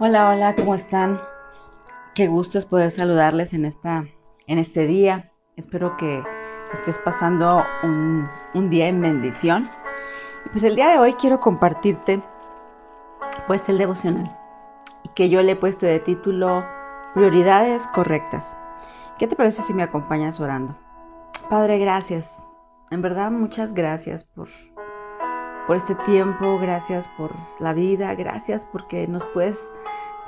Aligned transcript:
Hola, 0.00 0.28
hola, 0.28 0.56
¿cómo 0.56 0.74
están? 0.74 1.20
Qué 2.16 2.26
gusto 2.26 2.58
es 2.58 2.66
poder 2.66 2.90
saludarles 2.90 3.54
en, 3.54 3.64
esta, 3.64 4.04
en 4.48 4.58
este 4.58 4.88
día. 4.88 5.30
Espero 5.54 5.96
que 5.96 6.20
estés 6.72 6.98
pasando 6.98 7.64
un, 7.84 8.28
un 8.54 8.70
día 8.70 8.88
en 8.88 9.00
bendición. 9.00 9.70
Y 10.44 10.48
pues 10.48 10.64
el 10.64 10.74
día 10.74 10.88
de 10.88 10.98
hoy 10.98 11.12
quiero 11.12 11.38
compartirte 11.38 12.20
pues 13.46 13.68
el 13.68 13.78
devocional 13.78 14.36
que 15.14 15.28
yo 15.28 15.40
le 15.44 15.52
he 15.52 15.56
puesto 15.56 15.86
de 15.86 16.00
título 16.00 16.66
Prioridades 17.14 17.86
correctas. 17.86 18.58
¿Qué 19.16 19.28
te 19.28 19.36
parece 19.36 19.62
si 19.62 19.74
me 19.74 19.84
acompañas 19.84 20.40
orando? 20.40 20.76
Padre, 21.48 21.78
gracias. 21.78 22.44
En 22.90 23.00
verdad, 23.00 23.30
muchas 23.30 23.74
gracias 23.74 24.24
por, 24.24 24.48
por 25.68 25.76
este 25.76 25.94
tiempo, 25.94 26.58
gracias 26.58 27.08
por 27.16 27.30
la 27.60 27.74
vida, 27.74 28.12
gracias 28.16 28.66
porque 28.66 29.06
nos 29.06 29.24
puedes 29.26 29.70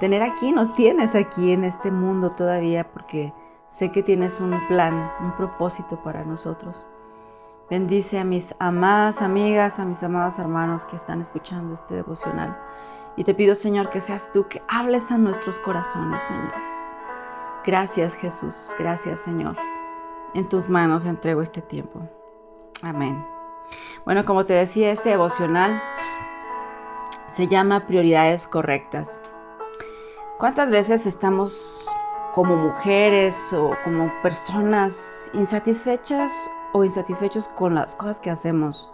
tener 0.01 0.23
aquí, 0.23 0.53
nos 0.53 0.73
tienes 0.75 1.15
aquí 1.15 1.53
en 1.53 1.65
este 1.65 1.91
mundo 1.91 2.31
todavía, 2.31 2.91
porque 2.93 3.33
sé 3.67 3.91
que 3.91 4.03
tienes 4.03 4.41
un 4.41 4.67
plan, 4.69 5.11
un 5.21 5.33
propósito 5.33 6.03
para 6.03 6.25
nosotros. 6.25 6.89
Bendice 7.69 8.19
a 8.19 8.25
mis 8.25 8.55
amadas 8.61 9.23
amigas, 9.23 9.79
a 9.79 9.85
mis 9.85 10.03
amados 10.03 10.39
hermanos 10.39 10.85
que 10.85 10.97
están 10.97 11.21
escuchando 11.21 11.75
este 11.75 11.95
devocional. 11.95 12.57
Y 13.17 13.25
te 13.25 13.35
pido, 13.35 13.55
Señor, 13.55 13.91
que 13.91 14.01
seas 14.01 14.31
tú 14.31 14.47
que 14.47 14.63
hables 14.69 15.11
a 15.11 15.19
nuestros 15.19 15.59
corazones, 15.59 16.23
Señor. 16.23 16.55
Gracias, 17.65 18.15
Jesús. 18.15 18.73
Gracias, 18.79 19.21
Señor. 19.21 19.57
En 20.35 20.49
tus 20.49 20.69
manos 20.69 21.07
entrego 21.07 21.43
este 21.43 21.63
tiempo. 21.63 22.09
Amén. 22.83 23.27
Bueno, 24.05 24.25
como 24.25 24.45
te 24.45 24.53
decía, 24.53 24.93
este 24.93 25.09
devocional 25.09 25.83
se 27.29 27.49
llama 27.49 27.87
Prioridades 27.87 28.47
Correctas. 28.47 29.23
¿Cuántas 30.39 30.71
veces 30.71 31.07
estamos 31.07 31.87
como 32.35 32.57
mujeres 32.57 33.55
o 33.55 33.75
como 33.83 34.13
personas 34.21 35.31
insatisfechas 35.33 36.51
o 36.75 36.85
insatisfechos 36.85 37.49
con 37.49 37.75
las 37.75 37.95
cosas 37.95 38.19
que 38.19 38.29
hacemos? 38.29 38.93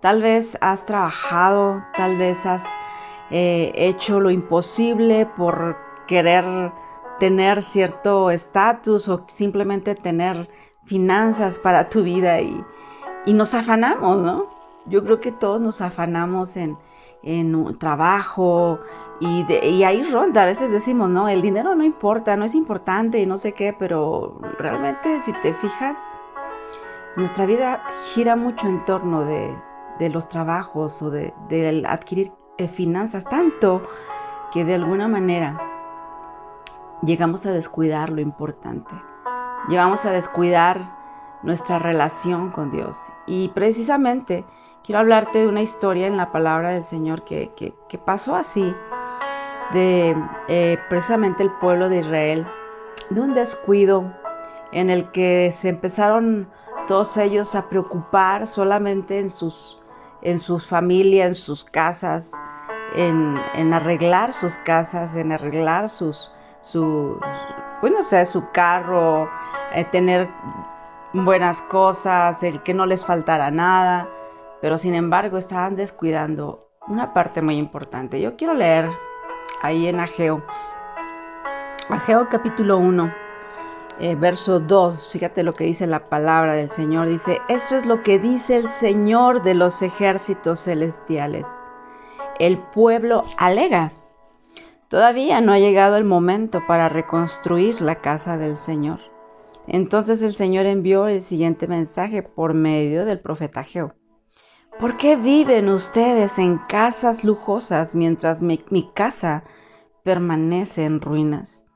Tal 0.00 0.22
vez 0.22 0.56
has 0.62 0.86
trabajado, 0.86 1.84
tal 1.98 2.16
vez 2.16 2.46
has 2.46 2.64
eh, 3.30 3.72
hecho 3.74 4.20
lo 4.20 4.30
imposible 4.30 5.26
por 5.26 5.76
querer 6.06 6.72
tener 7.18 7.60
cierto 7.60 8.30
estatus 8.30 9.06
o 9.10 9.26
simplemente 9.28 9.94
tener 9.94 10.48
finanzas 10.86 11.58
para 11.58 11.90
tu 11.90 12.02
vida 12.04 12.40
y, 12.40 12.64
nos 13.26 13.52
afanamos, 13.52 14.16
¿no? 14.16 14.46
Yo 14.86 15.04
creo 15.04 15.20
que 15.20 15.30
todos 15.30 15.60
nos 15.60 15.82
afanamos 15.82 16.56
en, 16.56 16.78
en 17.22 17.78
trabajo, 17.78 18.80
y, 19.20 19.84
ahí 19.84 20.02
ronda, 20.02 20.44
a 20.44 20.46
veces 20.46 20.70
decimos, 20.70 21.10
no, 21.10 21.28
el 21.28 21.42
dinero 21.42 21.74
no 21.74 21.84
importa, 21.84 22.36
no 22.36 22.46
es 22.46 22.54
importante 22.54 23.20
y 23.20 23.26
no 23.26 23.36
sé 23.36 23.52
qué, 23.52 23.76
pero 23.78 24.38
realmente 24.58 25.20
si 25.20 25.32
te 25.42 25.52
fijas, 25.52 25.98
nuestra 27.16 27.44
vida 27.44 27.82
gira 28.14 28.34
mucho 28.34 28.66
en 28.66 28.82
torno 28.84 29.24
de, 29.26 29.54
los 30.08 30.30
trabajos 30.30 31.02
o 31.02 31.10
de, 31.10 31.34
adquirir 31.86 32.32
eh, 32.56 32.66
finanzas, 32.66 33.24
tanto 33.24 33.82
que 34.52 34.64
de 34.64 34.74
alguna 34.74 35.06
manera 35.06 35.60
llegamos 37.02 37.44
a 37.44 37.52
descuidar 37.52 38.08
lo 38.08 38.22
importante, 38.22 38.94
llegamos 39.68 40.06
a 40.06 40.12
descuidar 40.12 40.98
nuestra 41.42 41.78
relación 41.78 42.50
con 42.50 42.70
Dios. 42.70 42.98
Y 43.26 43.48
precisamente 43.50 44.46
quiero 44.82 45.00
hablarte 45.00 45.40
de 45.40 45.48
una 45.48 45.60
historia 45.60 46.06
en 46.06 46.16
la 46.16 46.32
palabra 46.32 46.70
del 46.70 46.82
Señor 46.82 47.22
que, 47.22 47.52
que 47.54 47.98
pasó 47.98 48.34
así 48.34 48.74
de 49.72 50.16
eh, 50.48 50.78
precisamente 50.88 51.42
el 51.42 51.50
pueblo 51.52 51.88
de 51.88 51.98
Israel, 51.98 52.46
de 53.10 53.20
un 53.20 53.34
descuido 53.34 54.12
en 54.72 54.90
el 54.90 55.10
que 55.10 55.50
se 55.52 55.68
empezaron 55.68 56.48
todos 56.86 57.16
ellos 57.16 57.54
a 57.54 57.68
preocupar 57.68 58.46
solamente 58.46 59.18
en 59.18 59.28
sus, 59.28 59.78
en 60.22 60.38
sus 60.38 60.66
familias, 60.66 61.28
en 61.28 61.34
sus 61.34 61.64
casas, 61.64 62.32
en, 62.94 63.72
arreglar 63.72 64.32
sus 64.32 64.54
casas, 64.56 65.14
en 65.14 65.32
arreglar 65.32 65.88
sus, 65.88 66.32
su, 66.60 67.18
bueno, 67.80 68.02
sea, 68.02 68.26
su 68.26 68.50
carro, 68.50 69.28
eh, 69.72 69.84
tener 69.84 70.28
buenas 71.12 71.62
cosas, 71.62 72.42
el 72.42 72.62
que 72.62 72.74
no 72.74 72.86
les 72.86 73.04
faltara 73.04 73.50
nada, 73.50 74.08
pero 74.60 74.78
sin 74.78 74.94
embargo 74.94 75.38
estaban 75.38 75.76
descuidando 75.76 76.68
una 76.88 77.12
parte 77.14 77.42
muy 77.42 77.56
importante. 77.56 78.20
Yo 78.20 78.36
quiero 78.36 78.54
leer 78.54 78.90
ahí 79.62 79.86
en 79.86 80.00
Ageo. 80.00 80.42
Ageo 81.88 82.28
capítulo 82.28 82.78
1, 82.78 83.12
eh, 83.98 84.14
verso 84.14 84.60
2, 84.60 85.08
fíjate 85.12 85.42
lo 85.42 85.52
que 85.52 85.64
dice 85.64 85.86
la 85.86 86.08
palabra 86.08 86.54
del 86.54 86.70
Señor. 86.70 87.08
Dice, 87.08 87.40
eso 87.48 87.76
es 87.76 87.84
lo 87.84 88.00
que 88.00 88.18
dice 88.18 88.56
el 88.56 88.68
Señor 88.68 89.42
de 89.42 89.54
los 89.54 89.82
ejércitos 89.82 90.60
celestiales. 90.60 91.46
El 92.38 92.58
pueblo 92.58 93.24
alega. 93.36 93.92
Todavía 94.88 95.40
no 95.40 95.52
ha 95.52 95.58
llegado 95.58 95.96
el 95.96 96.04
momento 96.04 96.66
para 96.66 96.88
reconstruir 96.88 97.80
la 97.80 97.96
casa 97.96 98.38
del 98.38 98.56
Señor. 98.56 99.00
Entonces 99.66 100.22
el 100.22 100.32
Señor 100.34 100.66
envió 100.66 101.06
el 101.06 101.20
siguiente 101.20 101.68
mensaje 101.68 102.22
por 102.22 102.54
medio 102.54 103.04
del 103.04 103.20
profeta 103.20 103.60
Ageo. 103.60 103.94
¿Por 104.80 104.96
qué 104.96 105.16
viven 105.16 105.68
ustedes 105.68 106.38
en 106.38 106.56
casas 106.56 107.22
lujosas 107.22 107.94
mientras 107.94 108.40
mi, 108.40 108.56
casa 108.94 109.44
permanece 110.04 110.86
en 110.86 111.02
ruinas? 111.02 111.66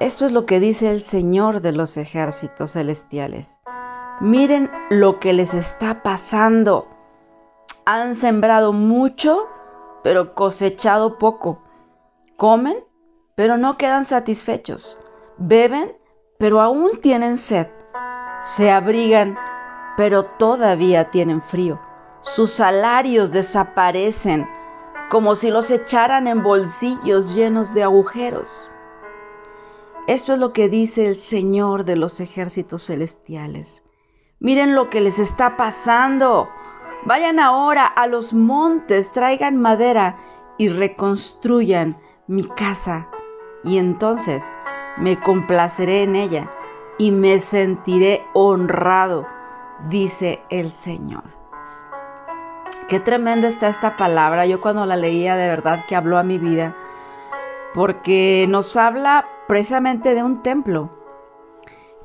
Esto 0.00 0.26
es 0.26 0.32
lo 0.32 0.44
que 0.44 0.58
dice 0.58 0.90
el 0.90 1.00
Señor 1.02 1.60
de 1.60 1.70
los 1.70 1.96
ejércitos 1.98 2.72
celestiales. 2.72 3.60
Miren 4.20 4.72
lo 4.90 5.20
que 5.20 5.32
les 5.32 5.54
está 5.54 6.02
pasando. 6.02 6.88
Han 7.84 8.16
sembrado 8.16 8.72
mucho, 8.72 9.46
pero 10.02 10.34
cosechado 10.34 11.16
poco. 11.16 11.62
Comen, 12.36 12.78
pero 13.36 13.56
no 13.56 13.76
quedan 13.76 14.04
satisfechos. 14.04 14.98
Beben, 15.38 15.96
pero 16.40 16.60
aún 16.60 17.00
tienen 17.00 17.36
sed. 17.36 17.68
Se 18.40 18.72
abrigan, 18.72 19.38
pero 19.96 20.24
todavía 20.24 21.10
tienen 21.10 21.42
frío. 21.42 21.80
Sus 22.20 22.50
salarios 22.50 23.32
desaparecen 23.32 24.48
como 25.08 25.36
si 25.36 25.50
los 25.50 25.70
echaran 25.70 26.26
en 26.26 26.42
bolsillos 26.42 27.34
llenos 27.34 27.72
de 27.72 27.82
agujeros. 27.82 28.68
Esto 30.06 30.32
es 30.32 30.38
lo 30.38 30.52
que 30.52 30.68
dice 30.68 31.06
el 31.06 31.16
Señor 31.16 31.84
de 31.84 31.96
los 31.96 32.20
ejércitos 32.20 32.86
celestiales. 32.86 33.84
Miren 34.38 34.74
lo 34.74 34.90
que 34.90 35.00
les 35.00 35.18
está 35.18 35.56
pasando. 35.56 36.48
Vayan 37.04 37.38
ahora 37.38 37.86
a 37.86 38.06
los 38.06 38.32
montes, 38.32 39.12
traigan 39.12 39.56
madera 39.56 40.18
y 40.58 40.68
reconstruyan 40.68 41.96
mi 42.26 42.44
casa. 42.44 43.08
Y 43.64 43.78
entonces 43.78 44.44
me 44.96 45.18
complaceré 45.20 46.02
en 46.02 46.16
ella 46.16 46.50
y 46.98 47.10
me 47.10 47.40
sentiré 47.40 48.24
honrado 48.32 49.26
dice 49.88 50.42
el 50.50 50.72
Señor. 50.72 51.24
Qué 52.88 53.00
tremenda 53.00 53.48
está 53.48 53.68
esta 53.68 53.96
palabra. 53.96 54.46
Yo 54.46 54.60
cuando 54.60 54.86
la 54.86 54.96
leía 54.96 55.36
de 55.36 55.48
verdad 55.48 55.84
que 55.86 55.96
habló 55.96 56.18
a 56.18 56.22
mi 56.22 56.38
vida, 56.38 56.76
porque 57.74 58.46
nos 58.48 58.76
habla 58.76 59.26
precisamente 59.48 60.14
de 60.14 60.22
un 60.22 60.42
templo. 60.42 60.90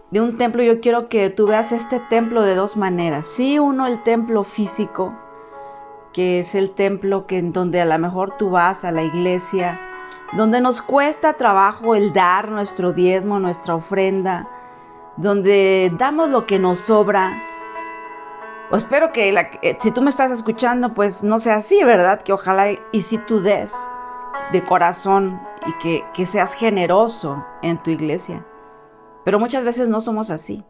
De 0.09 0.19
un 0.19 0.37
templo, 0.37 0.63
yo 0.63 0.81
quiero 0.81 1.07
que 1.07 1.29
tú 1.29 1.47
veas 1.47 1.71
este 1.71 1.99
templo 1.99 2.43
de 2.43 2.55
dos 2.55 2.75
maneras. 2.77 3.27
Sí, 3.27 3.59
uno 3.59 3.87
el 3.87 4.03
templo 4.03 4.43
físico, 4.43 5.13
que 6.13 6.39
es 6.39 6.55
el 6.55 6.71
templo 6.71 7.27
que 7.27 7.37
en 7.37 7.53
donde 7.53 7.79
a 7.79 7.85
lo 7.85 7.97
mejor 7.97 8.35
tú 8.37 8.49
vas 8.49 8.83
a 8.83 8.91
la 8.91 9.03
iglesia, 9.03 9.79
donde 10.34 10.61
nos 10.61 10.81
cuesta 10.81 11.34
trabajo 11.34 11.96
el 11.96 12.11
dar 12.11 12.49
nuestro 12.49 12.91
diezmo, 12.91 13.40
nuestra 13.40 13.75
ofrenda, 13.75 14.49
donde 15.16 15.91
damos 15.97 16.29
lo 16.29 16.46
que 16.46 16.59
nos 16.59 16.79
sobra, 16.79 17.43
espero 18.78 19.12
que 19.12 19.29
eh, 19.62 19.78
si 19.79 19.91
tú 19.91 20.02
me 20.02 20.09
estás 20.09 20.32
escuchando, 20.32 20.94
pues 20.94 21.23
no 21.23 21.40
sea 21.40 21.56
así, 21.58 21.84
¿verdad? 21.84 22.22
Que 22.22 22.34
ojalá 22.34 22.72
y, 22.91 23.02
si 23.02 23.18
tú 23.18 23.41
des 23.41 23.76
de 24.52 24.64
corazón 24.64 25.41
y 25.66 25.73
que, 25.73 26.03
que 26.14 26.26
seas 26.26 26.53
generoso 26.53 27.44
en 27.62 27.82
tu 27.84 27.90
iglesia. 27.90 28.46
Pero 29.23 29.40
muchas 29.40 29.64
veces 29.64 29.90
no 29.90 30.02
somos 30.02 30.32
así. 30.32 30.64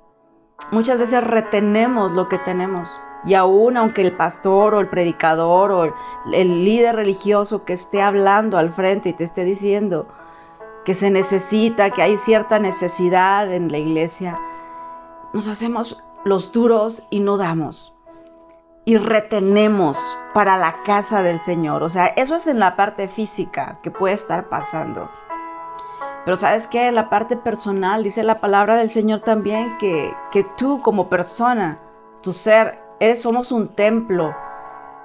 Muchas 0.71 0.97
veces 0.99 1.23
retenemos 1.23 2.11
lo 2.11 2.27
que 2.27 2.37
tenemos. 2.37 2.89
Y 3.23 3.35
aún 3.35 3.77
aunque 3.77 4.01
el 4.01 4.15
pastor 4.15 4.73
o 4.73 4.79
el 4.79 4.89
predicador 4.89 5.71
o 5.71 5.93
el 6.33 6.65
líder 6.65 6.95
religioso 6.95 7.65
que 7.65 7.73
esté 7.73 8.01
hablando 8.01 8.57
al 8.57 8.73
frente 8.73 9.09
y 9.09 9.13
te 9.13 9.23
esté 9.23 9.43
diciendo 9.43 10.07
que 10.85 10.95
se 10.95 11.11
necesita, 11.11 11.91
que 11.91 12.01
hay 12.01 12.17
cierta 12.17 12.57
necesidad 12.57 13.51
en 13.51 13.71
la 13.71 13.77
iglesia, 13.77 14.39
nos 15.33 15.47
hacemos 15.47 16.03
los 16.23 16.51
duros 16.51 17.03
y 17.09 17.19
no 17.19 17.37
damos. 17.37 17.93
y 18.83 18.97
retenemos 18.97 20.17
para 20.33 20.57
la 20.57 20.81
casa 20.83 21.21
del 21.21 21.39
Señor. 21.39 21.83
O 21.83 21.89
sea, 21.89 22.07
eso 22.07 22.35
es 22.35 22.47
en 22.47 22.59
la 22.59 22.75
parte 22.75 23.07
física 23.07 23.79
que 23.83 23.91
puede 23.91 24.15
estar 24.15 24.49
pasando. 24.49 25.09
Pero 26.25 26.35
sabes 26.35 26.67
qué, 26.67 26.87
en 26.87 26.95
la 26.95 27.09
parte 27.09 27.37
personal 27.37 28.03
dice 28.03 28.23
la 28.23 28.41
palabra 28.41 28.77
del 28.77 28.89
Señor 28.89 29.21
también 29.21 29.77
que, 29.77 30.13
que 30.31 30.43
tú 30.57 30.81
como 30.81 31.09
persona, 31.09 31.79
tu 32.21 32.33
ser, 32.33 32.79
eres, 32.99 33.21
somos 33.21 33.51
un 33.51 33.69
templo, 33.69 34.35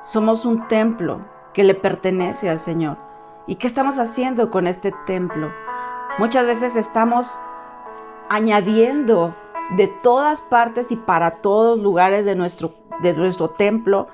somos 0.00 0.44
un 0.46 0.68
templo 0.68 1.20
que 1.52 1.64
le 1.64 1.74
pertenece 1.74 2.48
al 2.48 2.58
Señor. 2.58 2.96
¿Y 3.46 3.56
qué 3.56 3.66
estamos 3.66 3.98
haciendo 3.98 4.50
con 4.50 4.66
este 4.66 4.92
templo? 5.06 5.52
Muchas 6.18 6.46
veces 6.46 6.76
estamos 6.76 7.38
añadiendo 8.28 9.34
de 9.70 9.88
todas 9.88 10.40
partes 10.40 10.92
y 10.92 10.96
para 10.96 11.42
todos 11.42 11.78
lugares 11.78 12.24
de 12.24 12.34
nuestro, 12.34 12.74
de 13.02 13.14
nuestro 13.14 13.48
templo. 13.48 14.08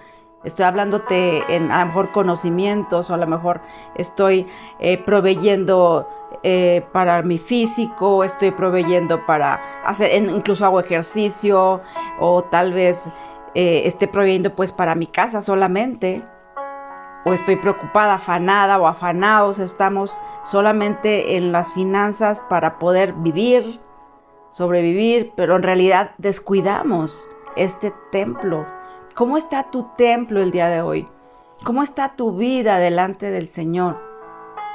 Estoy 0.44 0.64
hablándote 0.64 1.44
en 1.54 1.70
a 1.70 1.80
lo 1.80 1.86
mejor 1.86 2.10
conocimientos 2.10 3.10
o 3.10 3.14
a 3.14 3.16
lo 3.16 3.26
mejor 3.26 3.60
estoy 3.94 4.46
eh, 4.80 4.98
proveyendo 4.98 6.08
eh, 6.42 6.84
para 6.92 7.22
mi 7.22 7.38
físico, 7.38 8.24
estoy 8.24 8.50
proveyendo 8.50 9.24
para 9.24 9.60
hacer, 9.84 10.12
incluso 10.14 10.64
hago 10.64 10.80
ejercicio 10.80 11.80
o 12.18 12.42
tal 12.42 12.72
vez 12.72 13.08
eh, 13.54 13.82
esté 13.84 14.08
proveyendo 14.08 14.54
pues 14.54 14.72
para 14.72 14.96
mi 14.96 15.06
casa 15.06 15.40
solamente 15.40 16.24
o 17.24 17.32
estoy 17.32 17.56
preocupada, 17.56 18.14
afanada 18.14 18.80
o 18.80 18.86
afanados 18.86 19.58
estamos 19.58 20.12
solamente 20.42 21.36
en 21.36 21.52
las 21.52 21.72
finanzas 21.72 22.40
para 22.48 22.78
poder 22.78 23.12
vivir, 23.12 23.80
sobrevivir, 24.52 25.32
pero 25.34 25.56
en 25.56 25.62
realidad 25.62 26.12
descuidamos 26.18 27.26
este 27.56 27.92
templo. 28.12 28.66
¿Cómo 29.14 29.36
está 29.36 29.70
tu 29.70 29.88
templo 29.96 30.40
el 30.40 30.52
día 30.52 30.68
de 30.68 30.82
hoy? 30.82 31.08
¿Cómo 31.64 31.82
está 31.82 32.16
tu 32.16 32.36
vida 32.36 32.78
delante 32.78 33.30
del 33.30 33.48
Señor? 33.48 33.98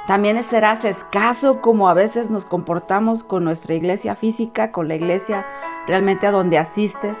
También 0.06 0.42
serás 0.42 0.84
escaso 0.84 1.60
como 1.60 1.88
a 1.88 1.94
veces 1.94 2.30
nos 2.30 2.44
comportamos 2.44 3.22
con 3.22 3.44
nuestra 3.44 3.74
iglesia 3.74 4.16
física, 4.16 4.72
con 4.72 4.88
la 4.88 4.96
iglesia 4.96 5.46
realmente 5.86 6.26
a 6.26 6.32
donde 6.32 6.58
asistes, 6.58 7.18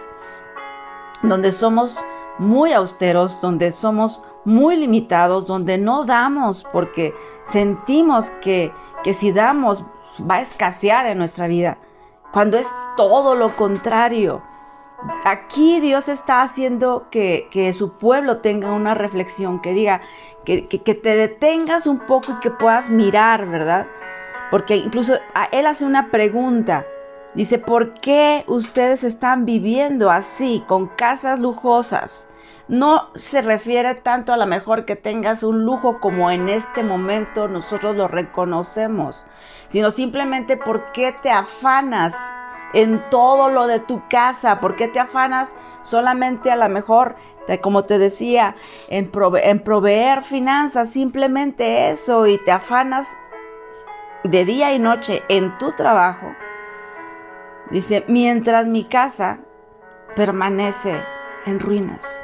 donde 1.22 1.52
somos 1.52 2.04
muy 2.38 2.72
austeros, 2.72 3.40
donde 3.40 3.72
somos 3.72 4.22
muy 4.44 4.76
limitados, 4.76 5.46
donde 5.46 5.78
no 5.78 6.06
damos 6.06 6.64
porque 6.72 7.14
sentimos 7.44 8.30
que, 8.30 8.72
que 9.04 9.14
si 9.14 9.32
damos 9.32 9.84
va 10.18 10.36
a 10.36 10.40
escasear 10.40 11.06
en 11.06 11.18
nuestra 11.18 11.46
vida 11.46 11.78
cuando 12.32 12.58
es 12.58 12.66
todo 12.96 13.34
lo 13.34 13.54
contrario. 13.56 14.42
Aquí 15.24 15.80
Dios 15.80 16.08
está 16.08 16.42
haciendo 16.42 17.06
que, 17.10 17.72
su 17.76 17.92
pueblo 17.92 18.38
tenga 18.38 18.72
una 18.72 18.94
reflexión, 18.94 19.60
que 19.60 19.72
diga, 19.72 20.00
que, 20.44 20.66
que, 20.66 20.94
te 20.94 21.16
detengas 21.16 21.86
un 21.86 22.00
poco 22.00 22.32
y 22.32 22.40
que 22.40 22.50
puedas 22.50 22.90
mirar, 22.90 23.46
¿verdad? 23.46 23.86
Porque 24.50 24.76
incluso 24.76 25.14
a 25.34 25.44
Él 25.44 25.66
hace 25.66 25.84
una 25.84 26.10
pregunta. 26.10 26.84
Dice, 27.34 27.58
¿por 27.58 27.94
qué 28.00 28.44
ustedes 28.48 29.04
están 29.04 29.44
viviendo 29.44 30.10
así, 30.10 30.64
con 30.66 30.88
casas 30.88 31.38
lujosas? 31.38 32.30
No 32.68 33.08
se 33.14 33.40
refiere 33.40 33.94
tanto 33.94 34.34
a 34.34 34.36
lo 34.36 34.46
mejor 34.46 34.84
que 34.84 34.94
tengas 34.94 35.42
un 35.42 35.64
lujo 35.64 36.00
como 36.00 36.30
en 36.30 36.50
este 36.50 36.82
momento 36.82 37.48
nosotros 37.48 37.96
lo 37.96 38.08
reconocemos, 38.08 39.26
sino 39.68 39.90
simplemente 39.90 40.58
por 40.58 40.92
qué 40.92 41.12
te 41.12 41.30
afanas 41.30 42.14
en 42.74 43.02
todo 43.08 43.48
lo 43.48 43.66
de 43.66 43.80
tu 43.80 44.02
casa, 44.08 44.60
por 44.60 44.76
qué 44.76 44.86
te 44.88 45.00
afanas 45.00 45.56
solamente 45.80 46.50
a 46.50 46.56
lo 46.56 46.68
mejor, 46.68 47.16
como 47.62 47.84
te 47.84 47.96
decía, 47.96 48.54
en, 48.88 49.10
en 49.42 49.62
proveer 49.64 50.22
finanzas, 50.22 50.90
simplemente 50.90 51.90
eso, 51.90 52.26
y 52.26 52.36
te 52.44 52.52
afanas 52.52 53.16
de 54.24 54.44
día 54.44 54.74
y 54.74 54.78
noche 54.78 55.22
en 55.30 55.56
tu 55.56 55.72
trabajo. 55.72 56.34
Dice, 57.70 58.04
mientras 58.08 58.66
mi 58.66 58.84
casa 58.84 59.40
permanece 60.14 61.02
en 61.46 61.60
ruinas. 61.60 62.18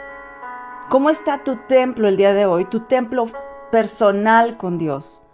¿Cómo 0.91 1.09
está 1.09 1.39
tu 1.39 1.57
templo 1.67 2.09
el 2.09 2.17
día 2.17 2.35
de 2.35 2.45
hoy? 2.47 2.67
Tu 2.67 2.81
templo 2.81 3.27
personal 3.73 4.59
con 4.59 4.77
Dios. 4.77 5.25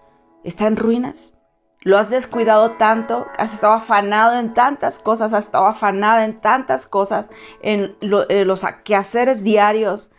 ¿Está 0.45 0.67
en 0.67 0.77
ruinas? 0.77 1.35
Lo 1.83 1.99
has 1.99 2.09
descuidado 2.09 2.73
tanto, 2.73 3.27
has 3.37 3.55
estado 3.55 3.73
afanado 3.75 4.39
en 4.39 4.55
tantas 4.55 4.99
cosas, 4.99 5.33
has 5.33 5.47
estado 5.47 5.67
afanada 5.67 6.25
en 6.25 6.41
tantas 6.41 6.87
cosas, 6.87 7.31
en, 7.63 7.97
los 8.01 8.65
quehaceres 8.85 9.43
diarios, 9.43 10.13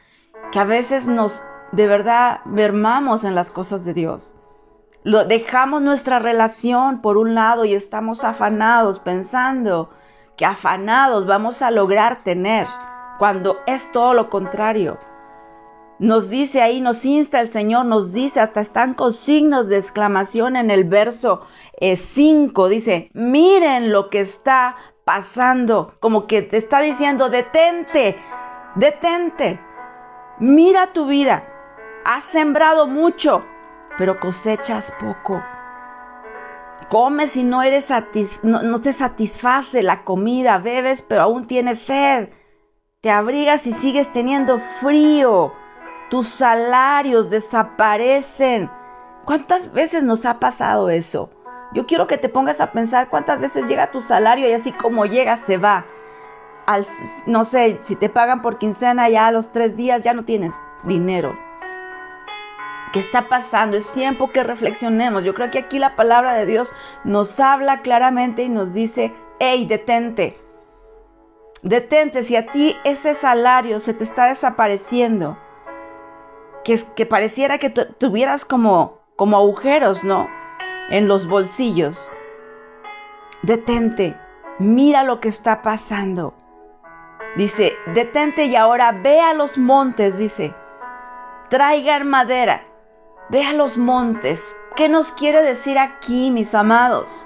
que 0.52 0.60
a 0.60 0.66
veces 0.66 1.08
nos 1.08 1.44
de 1.72 1.88
verdad 1.88 2.42
mermamos 2.46 3.24
en 3.24 3.34
las 3.34 3.52
cosas 3.52 3.86
de 3.86 3.94
Dios. 3.94 4.36
Lo, 5.04 5.26
dejamos 5.26 5.82
nuestra 5.82 6.20
relación 6.20 7.02
por 7.02 7.18
un 7.18 7.36
lado 7.36 7.64
y 7.64 7.74
estamos 7.74 8.24
afanados 8.24 9.00
pensando 9.00 9.92
que 10.36 10.46
afanados 10.46 11.26
vamos 11.26 11.62
a 11.62 11.72
lograr 11.72 12.24
tener, 12.24 12.68
cuando 13.18 13.60
es 13.66 13.92
todo 13.92 14.14
lo 14.14 14.30
contrario. 14.30 15.00
Nos 16.02 16.32
dice 16.32 16.64
ahí, 16.64 16.82
nos 16.82 17.06
insta 17.06 17.42
el 17.42 17.50
Señor, 17.50 17.86
nos 17.86 18.12
dice, 18.12 18.40
hasta 18.40 18.60
están 18.60 18.96
con 18.96 19.14
signos 19.14 19.68
de 19.68 19.78
exclamación 19.78 20.56
en 20.56 20.72
el 20.72 20.84
verso 20.84 21.46
5, 21.80 22.66
eh, 22.66 22.70
dice, 22.72 23.12
miren 23.14 23.92
lo 23.92 24.10
que 24.10 24.22
está 24.22 24.78
pasando, 25.06 25.94
como 26.00 26.26
que 26.26 26.42
te 26.42 26.58
está 26.58 26.82
diciendo, 26.82 27.30
detente, 27.30 28.16
detente, 28.74 29.60
mira 30.40 30.92
tu 30.92 31.06
vida, 31.06 31.44
has 32.04 32.24
sembrado 32.24 32.88
mucho, 32.88 33.46
pero 34.00 34.20
cosechas 34.20 34.92
poco. 35.00 35.44
Comes 36.90 37.38
y 37.38 37.44
no, 37.44 37.62
eres 37.62 37.94
no, 38.42 38.64
no 38.64 38.82
te 38.82 38.92
satisface 38.92 39.84
la 39.84 40.04
comida, 40.04 40.58
bebes, 40.58 41.04
pero 41.04 41.22
aún 41.22 41.46
tienes 41.46 41.78
sed. 41.78 42.30
Te 43.02 43.12
abrigas 43.12 43.68
y 43.68 43.72
sigues 43.72 44.12
teniendo 44.12 44.58
frío 44.80 45.54
tus 46.12 46.28
salarios 46.28 47.30
desaparecen. 47.30 48.70
¿Cuántas 49.24 49.72
veces 49.72 50.04
nos 50.04 50.26
ha 50.26 50.42
pasado 50.42 50.90
eso? 50.90 51.30
Yo 51.74 51.86
quiero 51.86 52.06
que 52.06 52.18
te 52.18 52.28
pongas 52.28 52.60
a 52.60 52.74
pensar 52.74 53.08
cuántas 53.08 53.40
veces 53.40 53.66
llega 53.70 53.92
tu 53.92 54.02
salario 54.02 54.50
y 54.50 54.52
así 54.52 54.74
como 54.74 55.06
llega 55.06 55.38
se 55.38 55.58
va. 55.58 55.86
Al, 56.66 56.86
no 57.28 57.46
sé, 57.46 57.80
si 57.84 57.96
te 57.96 58.10
pagan 58.10 58.42
por 58.42 58.58
quincena 58.58 59.08
ya 59.08 59.28
a 59.28 59.32
los 59.32 59.54
tres 59.54 59.78
días 59.78 60.04
ya 60.04 60.14
no 60.14 60.26
tienes 60.26 60.54
dinero. 60.84 61.40
¿Qué 62.92 63.00
está 63.00 63.30
pasando? 63.30 63.78
Es 63.78 63.88
tiempo 63.94 64.32
que 64.34 64.44
reflexionemos. 64.44 65.24
Yo 65.24 65.34
creo 65.34 65.50
que 65.50 65.60
aquí 65.60 65.80
la 65.80 65.96
palabra 65.96 66.34
de 66.34 66.46
Dios 66.46 66.74
nos 67.06 67.40
habla 67.40 67.84
claramente 67.84 68.44
y 68.44 68.50
nos 68.50 68.74
dice, 68.74 69.14
hey, 69.40 69.66
detente. 69.66 70.38
Detente, 71.64 72.24
si 72.24 72.36
a 72.36 72.48
ti 72.48 72.76
ese 72.84 73.14
salario 73.14 73.80
se 73.80 73.94
te 73.94 74.04
está 74.04 74.28
desapareciendo 74.28 75.38
que, 76.64 77.06
pareciera 77.06 77.58
que 77.58 77.70
tuvieras 77.70 78.46
como, 78.46 79.00
como 79.16 79.38
agujeros, 79.38 80.04
¿no? 80.04 80.30
En 80.90 81.08
los 81.08 81.28
bolsillos. 81.28 82.10
Detente, 83.44 84.18
mira 84.60 85.04
lo 85.04 85.20
que 85.20 85.30
está 85.30 85.62
pasando. 85.62 86.34
Dice, 87.38 87.74
detente 87.94 88.46
y 88.46 88.56
ahora 88.56 88.92
ve 88.92 89.20
a 89.22 89.34
los 89.34 89.58
montes, 89.58 90.18
dice, 90.18 90.54
traigan 91.50 92.08
madera, 92.08 92.62
ve 93.30 93.44
a 93.44 93.54
los 93.54 93.78
montes. 93.78 94.56
¿Qué 94.76 94.90
nos 94.90 95.12
quiere 95.14 95.42
decir 95.42 95.80
aquí, 95.80 96.30
mis 96.32 96.54
amados? 96.54 97.26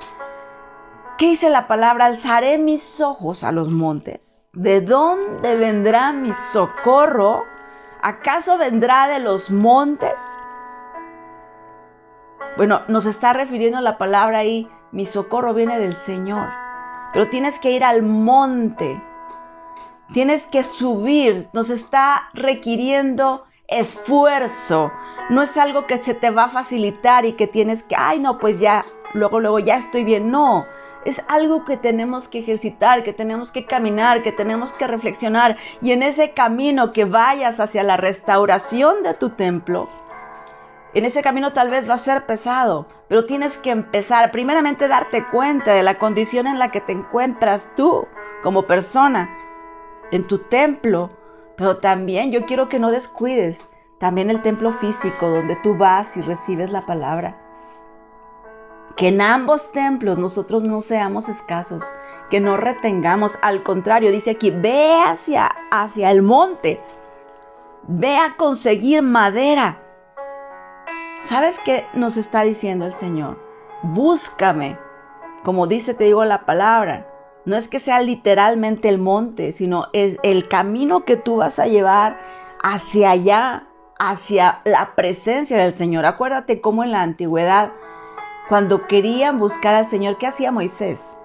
¿Qué 1.17 1.27
dice 1.27 1.49
la 1.49 1.67
palabra? 1.67 2.05
Alzaré 2.05 2.57
mis 2.57 3.01
ojos 3.01 3.43
a 3.43 3.51
los 3.51 3.69
montes. 3.69 4.45
¿De 4.53 4.81
dónde 4.81 5.55
vendrá 5.55 6.11
mi 6.13 6.33
socorro? 6.33 7.43
¿Acaso 8.05 8.59
vendrá 8.59 9.07
de 9.07 9.19
los 9.19 9.49
montes? 9.49 10.39
Bueno, 12.55 12.81
nos 12.87 13.07
está 13.07 13.33
refiriendo 13.33 13.81
la 13.81 13.97
palabra 13.97 14.37
ahí, 14.37 14.69
mi 14.91 15.07
socorro 15.07 15.55
viene 15.55 15.79
del 15.79 15.95
Señor. 15.95 16.47
Pero 17.13 17.29
tienes 17.29 17.57
que 17.59 17.71
ir 17.71 17.83
al 17.83 18.03
monte, 18.03 19.01
tienes 20.13 20.45
que 20.45 20.63
subir, 20.63 21.49
nos 21.51 21.71
está 21.71 22.29
requiriendo 22.33 23.45
esfuerzo. 23.67 24.91
No 25.31 25.41
es 25.41 25.57
algo 25.57 25.87
que 25.87 26.03
se 26.03 26.13
te 26.13 26.29
va 26.29 26.43
a 26.43 26.49
facilitar 26.49 27.25
y 27.25 27.33
que 27.33 27.47
tienes 27.47 27.81
que, 27.81 27.95
ay, 27.97 28.19
no, 28.19 28.37
pues 28.37 28.59
ya, 28.59 28.85
luego, 29.15 29.39
luego 29.39 29.57
ya 29.57 29.77
estoy 29.77 30.03
bien. 30.03 30.29
No, 30.29 30.63
es 31.05 31.23
algo 31.27 31.63
que 31.63 31.77
tenemos 31.77 32.27
que 32.27 32.39
ejercitar, 32.39 33.03
que 33.03 33.13
tenemos 33.13 33.51
que 33.51 33.65
caminar, 33.65 34.23
que 34.23 34.31
tenemos 34.31 34.73
que 34.73 34.87
reflexionar. 34.87 35.55
Y 35.81 35.91
en 35.91 36.03
ese 36.03 36.31
camino 36.31 36.91
que 36.91 37.05
vayas 37.05 37.59
hacia 37.59 37.83
la 37.83 37.95
restauración 37.95 39.03
de 39.03 39.13
tu 39.13 39.29
templo, 39.29 39.87
en 40.95 41.05
ese 41.05 41.21
camino 41.21 41.53
tal 41.53 41.69
vez 41.69 41.89
va 41.89 41.93
a 41.93 41.99
ser 41.99 42.25
pesado, 42.25 42.87
pero 43.07 43.25
tienes 43.25 43.57
que 43.57 43.69
empezar, 43.69 44.31
primeramente, 44.31 44.87
darte 44.87 45.25
cuenta 45.27 45.73
de 45.73 45.83
la 45.83 45.99
condición 45.99 46.47
en 46.47 46.57
la 46.57 46.71
que 46.71 46.81
te 46.81 46.93
encuentras 46.93 47.69
tú 47.75 48.07
como 48.41 48.63
persona 48.63 49.29
en 50.11 50.25
tu 50.25 50.39
templo, 50.39 51.11
Pero 51.57 51.77
también 51.77 52.31
yo 52.31 52.45
quiero 52.45 52.67
que 52.67 52.79
no 52.79 52.91
descuides 52.91 53.65
también 53.97 54.29
el 54.29 54.41
templo 54.41 54.73
físico 54.73 55.29
donde 55.29 55.55
tú 55.55 55.77
vas 55.77 56.17
y 56.17 56.21
recibes 56.21 56.69
la 56.69 56.85
palabra. 56.85 57.44
Que 58.95 59.09
en 59.09 59.21
ambos 59.21 59.71
templos 59.71 60.17
nosotros 60.17 60.63
no 60.63 60.81
seamos 60.81 61.27
escasos, 61.27 61.83
que 62.29 62.39
no 62.39 62.57
retengamos, 62.57 63.37
al 63.41 63.63
contrario, 63.63 64.11
dice 64.11 64.31
aquí, 64.31 64.51
ve 64.51 65.01
hacia, 65.05 65.51
hacia 65.71 66.11
el 66.11 66.21
monte, 66.21 66.79
ve 67.87 68.17
a 68.17 68.35
conseguir 68.37 69.01
madera. 69.01 69.79
¿Sabes 71.21 71.59
qué 71.59 71.85
nos 71.93 72.17
está 72.17 72.43
diciendo 72.43 72.85
el 72.85 72.93
Señor? 72.93 73.39
Búscame, 73.83 74.77
como 75.43 75.67
dice, 75.67 75.93
te 75.93 76.05
digo 76.05 76.23
la 76.25 76.45
palabra. 76.45 77.07
No 77.45 77.55
es 77.55 77.67
que 77.67 77.79
sea 77.79 78.01
literalmente 78.01 78.89
el 78.89 78.99
monte, 78.99 79.51
sino 79.51 79.87
es 79.93 80.17
el 80.23 80.47
camino 80.47 81.05
que 81.05 81.17
tú 81.17 81.37
vas 81.37 81.59
a 81.59 81.67
llevar 81.67 82.17
hacia 82.63 83.11
allá, 83.11 83.67
hacia 83.99 84.61
la 84.65 84.95
presencia 84.95 85.57
del 85.57 85.73
Señor. 85.73 86.05
Acuérdate 86.05 86.61
cómo 86.61 86.83
en 86.83 86.91
la 86.91 87.03
antigüedad, 87.03 87.71
cuando 88.47 88.85
querían 88.87 89.39
buscar 89.39 89.75
al 89.75 89.87
Señor, 89.87 90.17
¿qué 90.17 90.27
hacía 90.27 90.51
Moisés? 90.51 91.17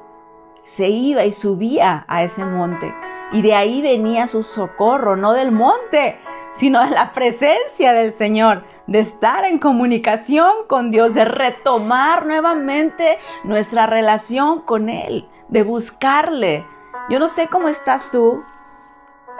Se 0.62 0.88
iba 0.88 1.24
y 1.24 1.32
subía 1.32 2.04
a 2.08 2.22
ese 2.22 2.44
monte. 2.44 2.94
Y 3.32 3.42
de 3.42 3.54
ahí 3.54 3.82
venía 3.82 4.26
su 4.26 4.42
socorro, 4.42 5.16
no 5.16 5.32
del 5.32 5.52
monte, 5.52 6.18
sino 6.52 6.82
de 6.84 6.90
la 6.90 7.12
presencia 7.12 7.92
del 7.92 8.12
Señor, 8.12 8.64
de 8.86 9.00
estar 9.00 9.44
en 9.44 9.58
comunicación 9.58 10.50
con 10.66 10.90
Dios, 10.90 11.14
de 11.14 11.24
retomar 11.24 12.26
nuevamente 12.26 13.18
nuestra 13.44 13.86
relación 13.86 14.62
con 14.62 14.88
Él, 14.88 15.28
de 15.48 15.62
buscarle. 15.62 16.66
Yo 17.08 17.18
no 17.18 17.28
sé 17.28 17.48
cómo 17.48 17.68
estás 17.68 18.10
tú 18.10 18.42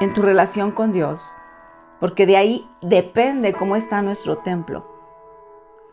en 0.00 0.12
tu 0.12 0.22
relación 0.22 0.70
con 0.70 0.92
Dios, 0.92 1.36
porque 1.98 2.26
de 2.26 2.36
ahí 2.36 2.70
depende 2.80 3.54
cómo 3.54 3.74
está 3.74 4.02
nuestro 4.02 4.38
templo. 4.38 4.89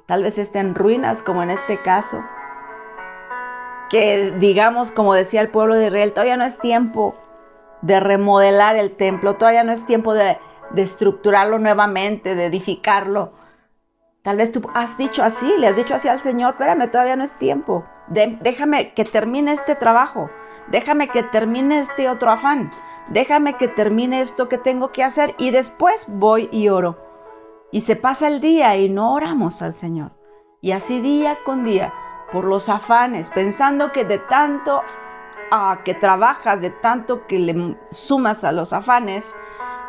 Tal 0.08 0.24
vez 0.24 0.38
esté 0.38 0.60
en 0.60 0.74
ruinas, 0.74 1.22
como 1.22 1.44
en 1.44 1.50
este 1.50 1.82
caso. 1.82 2.24
Que 3.90 4.32
digamos, 4.40 4.90
como 4.92 5.14
decía 5.14 5.42
el 5.42 5.50
pueblo 5.50 5.76
de 5.76 5.88
Israel, 5.88 6.14
todavía 6.14 6.38
no 6.38 6.46
es 6.46 6.58
tiempo 6.60 7.14
de 7.82 8.00
remodelar 8.00 8.78
el 8.78 8.96
templo, 8.96 9.36
todavía 9.36 9.66
no 9.66 9.74
es 9.74 9.86
tiempo 9.86 10.14
de, 10.14 10.38
de 10.72 10.82
estructurarlo 10.82 11.60
nuevamente, 11.60 12.36
de 12.36 12.46
edificarlo. 12.46 13.34
Tal 14.22 14.38
vez 14.38 14.54
tú 14.54 14.62
has 14.74 14.98
dicho 14.98 15.24
así, 15.24 15.54
le 15.58 15.68
has 15.68 15.76
dicho 15.76 15.94
así 15.94 16.08
al 16.08 16.22
Señor, 16.22 16.52
espérame, 16.54 16.90
todavía 16.90 17.18
no 17.18 17.26
es 17.26 17.38
tiempo. 17.38 17.86
déjame 18.08 18.94
que 18.94 19.04
termine 19.04 19.52
este 19.52 19.76
trabajo, 19.76 20.30
déjame 20.70 21.10
que 21.10 21.24
termine 21.24 21.80
este 21.80 22.08
otro 22.08 22.32
afán, 22.32 22.72
déjame 23.10 23.58
que 23.58 23.68
termine 23.68 24.22
esto 24.22 24.48
que 24.48 24.58
tengo 24.58 24.94
que 24.94 25.04
hacer 25.04 25.36
y 25.38 25.52
después 25.52 26.06
voy 26.08 26.48
y 26.52 26.70
oro. 26.70 27.07
Y 27.72 27.82
se 27.82 27.96
pasa 27.96 28.28
el 28.28 28.42
día 28.42 28.76
y 28.78 28.90
no 28.90 29.14
oramos 29.14 29.62
al 29.62 29.74
Señor. 29.74 30.12
Y 30.62 30.72
así 30.72 31.02
día 31.02 31.40
con 31.46 31.64
día, 31.64 31.94
por 32.32 32.46
los 32.46 32.70
afanes, 32.70 33.30
pensando 33.30 33.92
que 33.92 34.06
de 34.06 34.20
tanto 34.20 34.82
a 35.52 35.80
que 35.84 35.94
trabajas, 35.94 36.62
de 36.62 36.70
tanto 36.70 37.28
que 37.28 37.40
le 37.40 37.78
sumas 37.92 38.44
a 38.44 38.52
los 38.52 38.74
afanes, 38.74 39.36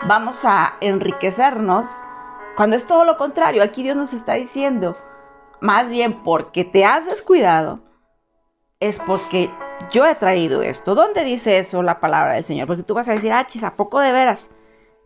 vamos 0.07 0.45
a 0.45 0.75
enriquecernos, 0.81 1.87
cuando 2.57 2.77
es 2.77 2.87
todo 2.87 3.05
lo 3.05 3.17
contrario. 3.17 3.63
Aquí 3.63 3.83
Dios 3.83 3.97
nos 3.97 4.13
está 4.13 4.35
diciendo, 4.35 4.97
más 5.61 5.89
bien 5.89 6.23
porque 6.23 6.65
te 6.65 6.85
has 6.85 7.07
descuidado, 7.07 7.81
es 8.81 8.99
porque 8.99 9.51
yo 9.93 10.07
he 10.07 10.15
traído 10.15 10.63
esto. 10.63 10.95
¿Dónde 10.95 11.25
dice 11.25 11.59
eso 11.59 11.83
la 11.83 12.01
palabra 12.01 12.35
del 12.35 12.45
Señor? 12.45 12.67
Porque 12.67 12.83
tú 12.83 12.95
vas 12.95 13.09
a 13.09 13.13
decir, 13.13 13.33
ah, 13.33 13.47
chis, 13.47 13.65
¿a 13.65 13.73
poco 13.73 14.01
de 14.01 14.13
veras? 14.13 14.51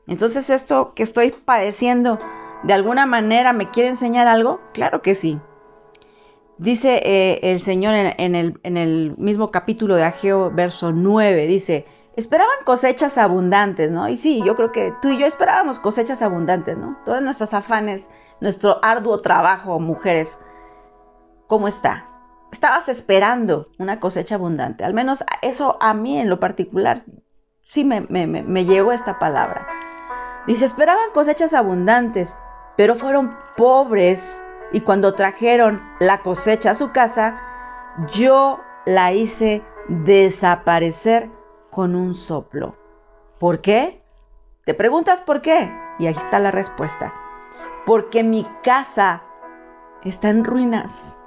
Entonces 0.07 0.51
esto 0.51 0.93
que 0.95 1.03
estoy 1.03 1.31
padeciendo, 1.31 2.19
de 2.65 2.73
alguna 2.73 3.07
manera 3.07 3.53
me 3.53 3.71
quiere 3.71 3.91
enseñar 3.91 4.27
algo? 4.29 4.61
Claro 4.73 5.03
que 5.03 5.15
sí. 5.15 5.41
Dice 6.59 7.01
eh, 7.05 7.41
el 7.43 7.61
Señor 7.61 7.95
en, 7.95 8.35
el, 8.35 9.17
mismo 9.17 9.51
capítulo 9.51 9.97
de 9.97 10.05
Ageo, 10.05 10.51
verso 10.51 10.93
9, 10.93 11.47
dice, 11.47 11.87
esperaban 12.15 12.65
cosechas 12.65 13.19
abundantes, 13.19 13.91
¿no? 13.91 14.09
Y 14.09 14.17
sí, 14.17 14.43
yo 14.45 14.55
creo 14.55 14.71
que 14.71 14.93
tú 15.03 15.09
y 15.09 15.19
yo 15.19 15.27
esperábamos 15.27 15.81
cosechas 15.81 16.23
abundantes, 16.23 16.77
¿no? 16.77 16.99
Todos 17.05 17.23
nuestros 17.23 17.53
afanes, 17.55 18.11
nuestro 18.41 18.79
arduo 18.85 19.19
trabajo, 19.19 19.81
mujeres, 19.81 20.41
¿cómo 21.49 21.67
está? 21.69 22.13
estabas 22.53 22.89
esperando 22.89 23.69
una 23.79 23.99
cosecha 23.99 24.37
abundante. 24.37 24.85
Al 24.85 24.95
menos 24.95 25.25
eso 25.41 25.79
a 25.81 25.95
mí 25.95 26.19
en 26.19 26.29
lo 26.29 26.39
particular 26.39 27.05
sí 27.63 27.85
me, 27.85 28.03
me, 28.03 28.65
llegó 28.65 28.93
esta 28.93 29.19
palabra. 29.19 29.67
Dice, 30.47 30.67
esperaban 30.67 31.11
cosechas 31.15 31.55
abundantes, 31.55 32.39
pero 32.83 32.97
fueron 32.97 33.39
pobres 33.57 34.43
y 34.73 34.81
cuando 34.81 35.15
trajeron 35.15 35.81
la 36.01 36.19
cosecha 36.19 36.73
a 36.73 36.75
su 36.75 36.91
casa, 36.91 37.41
yo 38.11 38.59
la 38.87 39.13
hice 39.13 39.63
desaparecer 39.87 41.31
con 41.71 41.95
un 41.95 42.13
soplo. 42.13 42.77
¿Por 43.39 43.61
qué? 43.61 44.03
¿Te 44.65 44.75
preguntas 44.75 45.21
por 45.21 45.43
qué? 45.43 45.73
Y 46.01 46.09
ahí 46.09 46.13
está 46.13 46.41
la 46.41 46.51
respuesta. 46.51 47.15
Porque 47.87 48.25
mi 48.25 48.49
casa 48.65 49.23
está 50.03 50.31
en 50.31 50.45
ruinas 50.45 51.21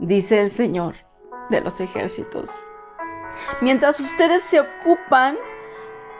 dice 0.00 0.40
el 0.40 0.50
Señor 0.50 0.96
de 1.50 1.60
los 1.60 1.80
ejércitos. 1.80 2.64
Mientras 3.60 4.00
ustedes 4.00 4.42
se 4.42 4.58
ocupan 4.58 5.36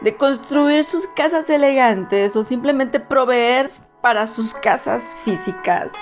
de 0.01 0.17
construir 0.17 0.85
sus 0.85 1.09
casas 1.09 1.51
elegantes 1.51 2.37
o 2.37 2.45
simplemente 2.45 3.01
proveer 3.01 3.73
para 4.01 4.27
sus 4.27 4.55
casas 4.55 5.03
físicas, 5.25 5.93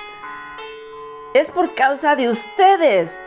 es 1.35 1.50
por 1.50 1.75
causa 1.75 2.17
de 2.17 2.28
ustedes. 2.28 3.23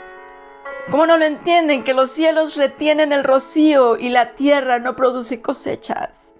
¿Cómo 0.89 1.05
no 1.05 1.17
lo 1.17 1.25
entienden? 1.25 1.83
Que 1.83 1.93
los 1.93 2.11
cielos 2.11 2.55
retienen 2.55 3.11
el 3.11 3.23
rocío 3.23 3.97
y 3.97 4.09
la 4.09 4.33
tierra 4.33 4.79
no 4.79 4.95
produce 4.95 5.41
cosechas. 5.41 6.33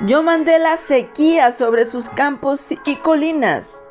Yo 0.00 0.22
mandé 0.22 0.58
la 0.58 0.76
sequía 0.76 1.52
sobre 1.52 1.84
sus 1.84 2.08
campos 2.10 2.72
y 2.84 2.96
colinas 2.96 3.84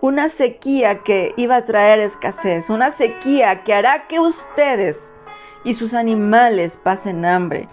una 0.00 0.28
sequía 0.28 1.02
que 1.02 1.32
iba 1.36 1.56
a 1.56 1.64
traer 1.64 2.00
escasez, 2.00 2.70
una 2.70 2.90
sequía 2.90 3.64
que 3.64 3.74
hará 3.74 4.06
que 4.06 4.20
ustedes 4.20 5.12
y 5.64 5.74
sus 5.74 5.94
animales 5.94 6.76
pasen 6.76 7.24
hambre. 7.24 7.68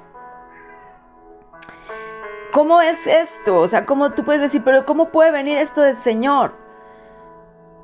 ¿Cómo 2.53 2.81
es 2.81 3.05
esto? 3.05 3.57
O 3.57 3.67
sea, 3.67 3.85
¿cómo 3.85 4.11
tú 4.11 4.23
puedes 4.23 4.41
decir, 4.41 4.61
pero 4.63 4.85
cómo 4.85 5.09
puede 5.09 5.31
venir 5.31 5.57
esto 5.57 5.81
del 5.81 5.95
Señor? 5.95 6.53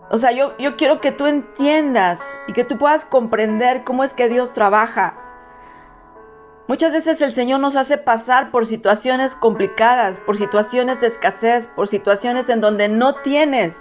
O 0.10 0.18
sea, 0.18 0.32
yo, 0.32 0.58
yo 0.58 0.78
quiero 0.78 1.02
que 1.02 1.12
tú 1.12 1.26
entiendas 1.26 2.40
y 2.48 2.54
que 2.54 2.64
tú 2.64 2.78
puedas 2.78 3.04
comprender 3.04 3.84
cómo 3.84 4.06
es 4.06 4.14
que 4.14 4.30
Dios 4.30 4.54
trabaja. 4.54 5.16
Muchas 6.70 6.94
veces 6.94 7.20
el 7.22 7.34
Señor 7.34 7.60
nos 7.60 7.76
hace 7.76 7.98
pasar 7.98 8.52
por 8.52 8.66
situaciones 8.66 9.36
complicadas, 9.36 10.20
por 10.20 10.38
situaciones 10.38 11.02
de 11.02 11.08
escasez, 11.08 11.68
por 11.68 11.90
situaciones 11.90 12.48
en 12.48 12.62
donde 12.62 12.88
no 12.88 13.16
tienes 13.16 13.76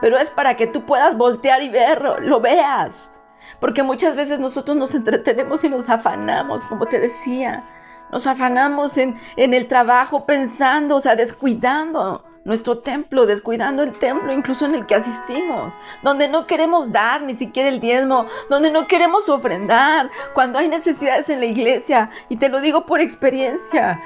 pero 0.00 0.18
es 0.18 0.30
para 0.30 0.56
que 0.56 0.66
tú 0.66 0.84
puedas 0.84 1.16
voltear 1.16 1.62
y 1.62 1.68
verlo, 1.68 2.18
lo 2.20 2.40
veas. 2.40 3.14
Porque 3.60 3.82
muchas 3.82 4.16
veces 4.16 4.40
nosotros 4.40 4.76
nos 4.76 4.94
entretenemos 4.94 5.62
y 5.64 5.68
nos 5.68 5.88
afanamos, 5.88 6.64
como 6.66 6.86
te 6.86 6.98
decía. 6.98 7.64
Nos 8.12 8.26
afanamos 8.26 8.96
en, 8.96 9.16
el 9.36 9.68
trabajo 9.68 10.26
pensando, 10.26 10.96
o 10.96 11.00
sea, 11.00 11.16
descuidando 11.16 12.24
nuestro 12.44 12.78
templo, 12.78 13.26
descuidando 13.26 13.82
el 13.82 13.92
templo 13.92 14.32
incluso 14.32 14.64
en 14.64 14.74
el 14.74 14.86
que 14.86 14.94
asistimos, 14.94 15.74
donde 16.02 16.26
no 16.28 16.46
queremos 16.46 16.90
dar 16.90 17.22
ni 17.22 17.34
siquiera 17.34 17.68
el 17.68 17.80
diezmo, 17.80 18.26
donde 18.48 18.70
no 18.70 18.86
queremos 18.86 19.28
ofrendar, 19.28 20.10
cuando 20.34 20.58
hay 20.58 20.68
necesidades 20.68 21.28
en 21.28 21.40
la 21.40 21.46
iglesia. 21.46 22.10
Y 22.28 22.36
te 22.36 22.48
lo 22.48 22.60
digo 22.60 22.86
por 22.86 23.00
experiencia, 23.00 24.00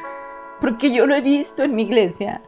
porque 0.61 0.93
yo 0.93 1.07
lo 1.07 1.15
he 1.15 1.21
visto 1.21 1.63
en 1.63 1.75
mi 1.75 1.83
iglesia. 1.85 2.43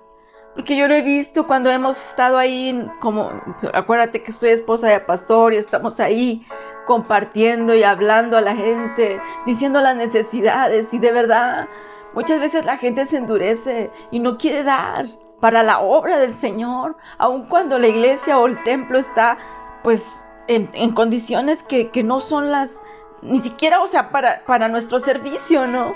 Porque 0.55 0.75
yo 0.75 0.89
lo 0.89 0.95
he 0.95 1.03
visto 1.03 1.47
cuando 1.47 1.71
hemos 1.71 1.99
estado 1.99 2.39
ahí, 2.39 2.89
como, 3.01 3.31
acuérdate 3.75 4.23
que 4.23 4.33
soy 4.33 4.51
esposa 4.51 4.89
de 4.89 5.01
pastor 5.01 5.53
y 5.53 5.59
estamos 5.59 6.01
ahí 6.01 6.47
compartiendo 6.87 7.75
y 7.75 7.83
hablando 7.83 8.37
a 8.37 8.41
la 8.41 8.55
gente, 8.55 9.21
diciendo 9.45 9.81
las 9.81 9.97
necesidades 9.97 10.95
y 10.95 10.99
de 10.99 11.13
verdad, 11.13 11.69
muchas 12.15 12.41
veces 12.41 12.65
la 12.65 12.79
gente 12.79 13.07
se 13.07 13.19
endurece 13.19 13.91
y 14.11 14.21
no 14.21 14.39
quiere 14.39 14.63
dar 14.63 15.07
para 15.41 15.63
la 15.63 15.81
obra 15.81 16.17
del 16.17 16.33
Señor, 16.33 16.97
aun 17.19 17.47
cuando 17.47 17.79
la 17.79 17.89
iglesia 17.89 18.39
o 18.39 18.47
el 18.47 18.63
templo 18.63 18.99
está 18.99 19.37
pues 19.83 20.03
en, 20.49 20.93
condiciones 20.93 21.63
que, 21.63 21.91
que, 21.91 22.03
no 22.03 22.21
son 22.21 22.51
las, 22.51 22.83
ni 23.23 23.41
siquiera, 23.41 23.81
o 23.83 23.89
sea, 23.89 24.11
para, 24.11 24.43
para 24.47 24.69
nuestro 24.69 25.01
servicio, 25.01 25.67
¿no? 25.67 25.95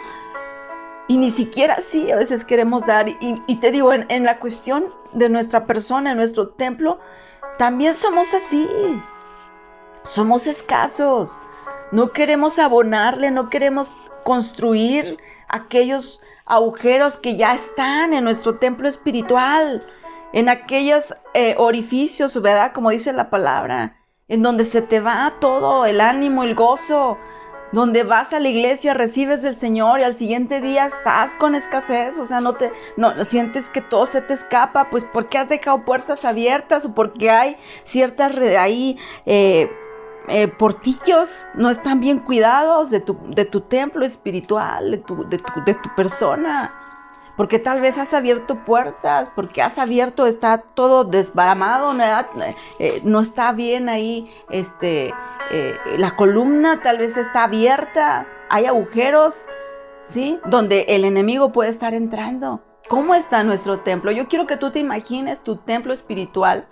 Y 1.08 1.16
ni 1.16 1.30
siquiera 1.30 1.74
así 1.74 2.10
a 2.10 2.16
veces 2.16 2.44
queremos 2.44 2.86
dar. 2.86 3.08
Y, 3.08 3.56
te 3.56 3.70
digo, 3.72 3.92
en, 3.92 4.06
en, 4.08 4.24
la 4.24 4.38
cuestión 4.38 4.94
de 5.12 5.28
nuestra 5.28 5.66
persona, 5.66 6.12
en 6.12 6.16
nuestro 6.16 6.50
templo, 6.50 6.98
también 7.58 7.94
somos 7.94 8.32
así. 8.34 8.68
Somos 10.02 10.46
escasos. 10.46 11.30
No 11.92 12.12
queremos 12.12 12.58
abonarle, 12.58 13.30
no 13.30 13.50
queremos 13.50 13.92
reconstruir 14.18 15.18
aquellos 15.48 16.20
agujeros 16.46 17.16
que 17.16 17.36
ya 17.36 17.54
están 17.54 18.12
en 18.12 18.24
nuestro 18.24 18.58
templo 18.58 18.88
espiritual, 18.88 19.86
en 20.32 20.48
aquellos 20.48 21.14
eh, 21.34 21.54
orificios, 21.58 22.40
¿verdad? 22.40 22.72
Como 22.72 22.90
dice 22.90 23.12
la 23.12 23.30
palabra, 23.30 23.96
en 24.28 24.42
donde 24.42 24.64
se 24.64 24.82
te 24.82 25.00
va 25.00 25.34
todo 25.40 25.86
el 25.86 26.00
ánimo, 26.00 26.44
el 26.44 26.54
gozo, 26.54 27.18
donde 27.72 28.02
vas 28.02 28.32
a 28.32 28.40
la 28.40 28.48
iglesia, 28.48 28.94
recibes 28.94 29.42
del 29.42 29.54
Señor 29.54 30.00
y 30.00 30.04
al 30.04 30.16
siguiente 30.16 30.60
día 30.60 30.86
estás 30.86 31.34
con 31.36 31.54
escasez, 31.54 32.18
o 32.18 32.26
sea, 32.26 32.40
no 32.40 32.54
te 32.54 32.72
no 32.96 33.24
sientes 33.24 33.68
que 33.68 33.80
todo 33.80 34.06
se 34.06 34.20
te 34.20 34.34
escapa, 34.34 34.90
pues 34.90 35.04
porque 35.04 35.38
has 35.38 35.48
dejado 35.48 35.84
puertas 35.84 36.24
abiertas 36.24 36.84
o 36.84 36.94
porque 36.94 37.30
hay 37.30 37.56
ciertas 37.84 38.36
ahí 38.38 38.98
eh, 39.26 39.70
eh, 40.28 40.48
portillos 40.48 41.30
no 41.54 41.70
están 41.70 42.00
bien 42.00 42.20
cuidados 42.20 42.90
de 42.90 43.00
tu, 43.00 43.18
de 43.28 43.44
tu 43.44 43.62
templo 43.62 44.04
espiritual, 44.04 44.90
de 44.90 44.98
tu, 44.98 45.28
de, 45.28 45.38
tu, 45.38 45.64
de 45.64 45.74
tu 45.74 45.94
persona. 45.94 46.74
Porque 47.36 47.58
tal 47.58 47.80
vez 47.80 47.96
has 47.96 48.12
abierto 48.12 48.64
puertas, 48.64 49.30
porque 49.34 49.62
has 49.62 49.78
abierto, 49.78 50.26
está 50.26 50.58
todo 50.58 51.04
desbaramado, 51.04 51.94
no, 51.94 52.04
eh, 52.78 53.00
no 53.02 53.20
está 53.20 53.52
bien 53.52 53.88
ahí, 53.88 54.30
este, 54.50 55.14
eh, 55.50 55.74
la 55.96 56.16
columna 56.16 56.82
tal 56.82 56.98
vez 56.98 57.16
está 57.16 57.44
abierta, 57.44 58.26
hay 58.50 58.66
agujeros, 58.66 59.46
¿sí? 60.02 60.38
Donde 60.44 60.82
el 60.88 61.04
enemigo 61.04 61.50
puede 61.50 61.70
estar 61.70 61.94
entrando. 61.94 62.60
¿Cómo 62.88 63.14
está 63.14 63.42
nuestro 63.42 63.80
templo? 63.80 64.10
Yo 64.10 64.28
quiero 64.28 64.46
que 64.46 64.56
tú 64.56 64.70
te 64.70 64.78
imagines 64.80 65.42
tu 65.42 65.56
templo 65.56 65.92
espiritual, 65.92 66.66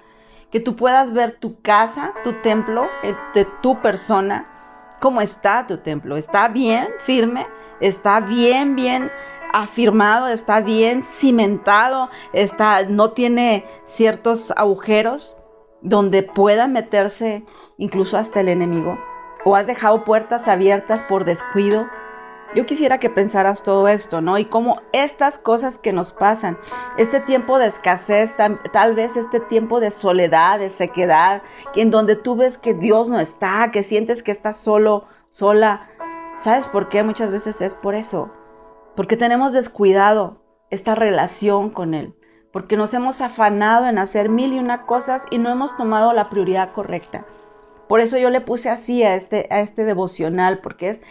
que 0.51 0.61
tú 0.61 0.77
puedas 0.77 1.13
ver 1.13 1.39
tu 1.39 1.61
casa, 1.61 2.13
tu 2.25 2.35
templo, 2.41 2.89
eh, 3.03 3.15
de 3.35 3.47
tu 3.63 3.81
persona, 3.81 4.47
cómo 5.01 5.21
está 5.21 5.67
tu 5.67 5.79
templo. 5.79 6.17
¿Está 6.17 6.49
bien, 6.49 6.89
firme? 6.99 7.47
¿Está 7.81 8.21
bien, 8.21 8.77
bien 8.77 9.11
afirmado? 9.53 10.29
¿Está 10.29 10.61
bien 10.61 11.03
cimentado? 11.03 12.11
¿Está, 12.33 12.83
no 12.85 13.13
tiene 13.13 13.65
ciertos 13.85 14.53
agujeros? 14.57 15.39
donde 15.81 16.23
pueda 16.23 16.67
meterse 16.67 17.45
incluso 17.77 18.17
hasta 18.17 18.41
el 18.41 18.49
enemigo? 18.49 18.99
¿O 19.45 19.55
has 19.55 19.67
dejado 19.67 20.05
puertas 20.05 20.49
abiertas 20.49 21.03
por 21.03 21.25
descuido? 21.25 21.89
Yo 22.55 22.65
quisiera 22.67 22.99
que 22.99 23.11
pensaras 23.11 23.63
todo 23.63 23.89
esto, 23.89 24.21
¿no? 24.21 24.39
Y 24.39 24.47
cómo 24.47 24.81
estas 24.93 25.39
cosas 25.39 25.77
que 25.77 25.93
nos 25.93 26.13
pasan, 26.13 26.59
este 26.97 27.21
tiempo 27.21 27.59
de 27.59 27.67
escasez, 27.67 28.35
tal, 28.73 28.95
vez 28.95 29.17
este 29.17 29.41
tiempo 29.41 29.81
de 29.81 29.91
soledad, 29.91 30.59
de 30.59 30.71
sequedad, 30.71 31.43
en 31.75 31.91
donde 31.91 32.17
tú 32.17 32.37
ves 32.37 32.57
que 32.57 32.75
Dios 32.75 33.09
no 33.09 33.21
está, 33.21 33.71
que 33.71 33.83
sientes 33.83 34.23
que 34.23 34.33
estás 34.33 34.57
solo, 34.57 35.05
sola. 35.31 35.89
¿Sabes 36.37 36.67
por 36.67 36.89
qué? 36.89 37.03
Muchas 37.03 37.31
veces 37.31 37.61
es 37.61 37.75
por 37.75 37.95
eso. 37.95 38.31
Porque 38.97 39.17
tenemos 39.17 39.53
descuidado 39.53 40.43
esta 40.71 40.95
relación 40.95 41.71
con 41.71 41.95
Él 41.95 42.15
porque 42.53 42.77
nos 42.77 42.95
hemos 42.95 43.21
afanado 43.21 43.87
en 43.87 43.99
hacer 43.99 44.29
mil 44.29 44.53
y 44.53 44.59
una 44.59 44.87
cosas 44.87 45.27
y 45.31 45.39
no 45.39 45.51
hemos 45.51 45.77
tomado 45.77 46.13
la 46.13 46.31
prioridad 46.31 46.73
correcta. 46.73 47.27
Por 47.89 48.01
eso 48.01 48.19
yo 48.19 48.31
le 48.31 48.41
puse 48.41 48.69
así 48.69 49.03
a 49.03 49.15
este, 49.15 49.47
a 49.51 49.61
este 49.61 49.85
devocional, 49.85 50.61
porque 50.61 50.91
es 50.91 51.03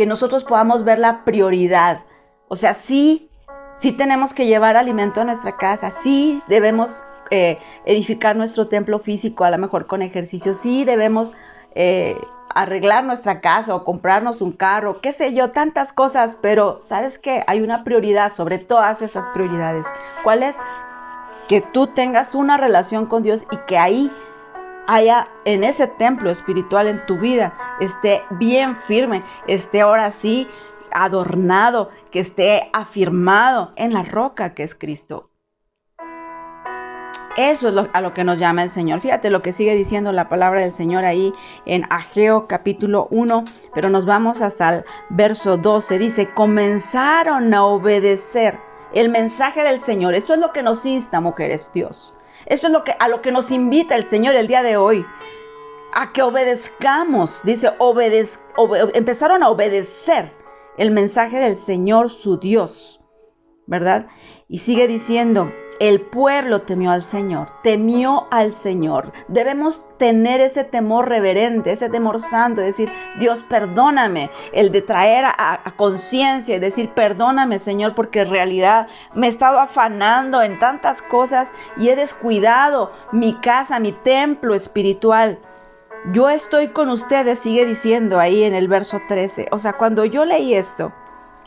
que 0.00 0.06
nosotros 0.06 0.44
podamos 0.44 0.82
ver 0.82 0.98
la 0.98 1.24
prioridad. 1.24 2.04
O 2.48 2.56
sea, 2.56 2.72
sí, 2.72 3.28
sí 3.74 3.92
tenemos 3.92 4.32
que 4.32 4.46
llevar 4.46 4.78
alimento 4.78 5.20
a 5.20 5.24
nuestra 5.24 5.58
casa, 5.58 5.90
sí 5.90 6.42
debemos 6.48 7.04
eh, 7.30 7.58
edificar 7.84 8.34
nuestro 8.34 8.68
templo 8.68 8.98
físico, 8.98 9.44
a 9.44 9.50
lo 9.50 9.58
mejor 9.58 9.86
con 9.86 10.00
ejercicio, 10.00 10.54
sí 10.54 10.86
debemos 10.86 11.34
eh, 11.74 12.16
arreglar 12.48 13.04
nuestra 13.04 13.42
casa 13.42 13.74
o 13.74 13.84
comprarnos 13.84 14.40
un 14.40 14.52
carro, 14.52 15.02
qué 15.02 15.12
sé 15.12 15.34
yo, 15.34 15.50
tantas 15.50 15.92
cosas, 15.92 16.34
pero 16.40 16.78
¿sabes 16.80 17.18
qué? 17.18 17.44
Hay 17.46 17.60
una 17.60 17.84
prioridad 17.84 18.32
sobre 18.32 18.56
todas 18.56 19.02
esas 19.02 19.26
prioridades. 19.34 19.86
¿Cuál 20.24 20.44
es? 20.44 20.56
que 21.50 21.60
tú 21.60 21.88
tengas 21.88 22.36
una 22.36 22.56
relación 22.58 23.06
con 23.06 23.24
Dios 23.24 23.42
y 23.50 23.56
que 23.66 23.76
ahí 23.76 24.12
haya 24.86 25.28
en 25.44 25.64
ese 25.64 25.86
templo 25.86 26.30
espiritual 26.30 26.88
en 26.88 27.04
tu 27.06 27.18
vida, 27.18 27.56
esté 27.80 28.22
bien 28.30 28.76
firme, 28.76 29.22
esté 29.46 29.80
ahora 29.80 30.12
sí 30.12 30.48
adornado, 30.92 31.90
que 32.10 32.20
esté 32.20 32.68
afirmado 32.72 33.72
en 33.76 33.92
la 33.92 34.02
roca 34.02 34.54
que 34.54 34.64
es 34.64 34.74
Cristo. 34.74 35.30
Eso 37.36 37.68
es 37.68 37.88
a 37.92 38.00
lo 38.00 38.12
que 38.12 38.24
nos 38.24 38.40
llama 38.40 38.64
el 38.64 38.68
Señor. 38.68 39.00
Fíjate 39.00 39.30
lo 39.30 39.40
que 39.40 39.52
sigue 39.52 39.76
diciendo 39.76 40.12
la 40.12 40.28
palabra 40.28 40.60
del 40.60 40.72
Señor 40.72 41.04
ahí 41.04 41.32
en 41.64 41.84
Ageo 41.88 42.48
capítulo 42.48 43.06
1, 43.10 43.44
pero 43.72 43.88
nos 43.88 44.04
vamos 44.04 44.42
hasta 44.42 44.74
el 44.74 44.84
verso 45.10 45.56
12. 45.56 45.98
Dice, 45.98 46.34
comenzaron 46.34 47.54
a 47.54 47.64
obedecer 47.64 48.58
el 48.92 49.10
mensaje 49.10 49.62
del 49.62 49.78
Señor. 49.78 50.14
Esto 50.14 50.34
es 50.34 50.40
lo 50.40 50.52
que 50.52 50.64
nos 50.64 50.84
insta, 50.84 51.20
mujeres, 51.20 51.70
Dios. 51.72 52.16
Esto 52.46 52.66
es 52.66 52.72
lo 52.72 52.84
que, 52.84 52.94
a 52.98 53.08
lo 53.08 53.22
que 53.22 53.32
nos 53.32 53.50
invita 53.50 53.96
el 53.96 54.04
Señor 54.04 54.34
el 54.34 54.46
día 54.46 54.62
de 54.62 54.76
hoy. 54.76 55.04
A 55.92 56.12
que 56.12 56.22
obedezcamos. 56.22 57.42
Dice, 57.44 57.72
empezaron 58.94 59.42
a 59.42 59.50
obedecer 59.50 60.32
el 60.78 60.90
mensaje 60.90 61.38
del 61.38 61.56
Señor 61.56 62.10
su 62.10 62.38
Dios. 62.38 63.00
¿Verdad? 63.66 64.08
Y 64.48 64.58
sigue 64.58 64.88
diciendo, 64.88 65.52
el 65.80 66.02
pueblo 66.02 66.60
temió 66.60 66.90
al 66.90 67.02
Señor, 67.02 67.48
temió 67.62 68.28
al 68.30 68.52
Señor. 68.52 69.12
Debemos 69.28 69.86
tener 69.96 70.40
ese 70.42 70.62
temor 70.62 71.08
reverente, 71.08 71.72
ese 71.72 71.88
temor 71.88 72.20
santo, 72.20 72.60
decir, 72.60 72.92
Dios, 73.18 73.42
perdóname, 73.42 74.30
el 74.52 74.72
de 74.72 74.82
traer 74.82 75.24
a, 75.24 75.62
conciencia 75.76 76.56
y 76.56 76.58
decir, 76.58 76.90
perdóname, 76.90 77.58
Señor, 77.58 77.94
porque 77.94 78.20
en 78.20 78.30
realidad 78.30 78.88
me 79.14 79.26
he 79.26 79.30
estado 79.30 79.58
afanando 79.58 80.42
en 80.42 80.58
tantas 80.58 81.00
cosas 81.00 81.50
y 81.78 81.88
he 81.88 81.96
descuidado 81.96 82.92
mi 83.10 83.32
casa, 83.34 83.80
mi 83.80 83.92
templo 83.92 84.54
espiritual. 84.54 85.38
Yo 86.12 86.28
estoy 86.28 86.68
con 86.68 86.90
ustedes, 86.90 87.38
sigue 87.38 87.64
diciendo 87.64 88.20
ahí 88.20 88.42
en 88.42 88.54
el 88.54 88.68
verso 88.68 89.00
13. 89.08 89.48
O 89.50 89.58
sea, 89.58 89.72
cuando 89.74 90.04
yo 90.04 90.26
leí 90.26 90.54
esto, 90.54 90.92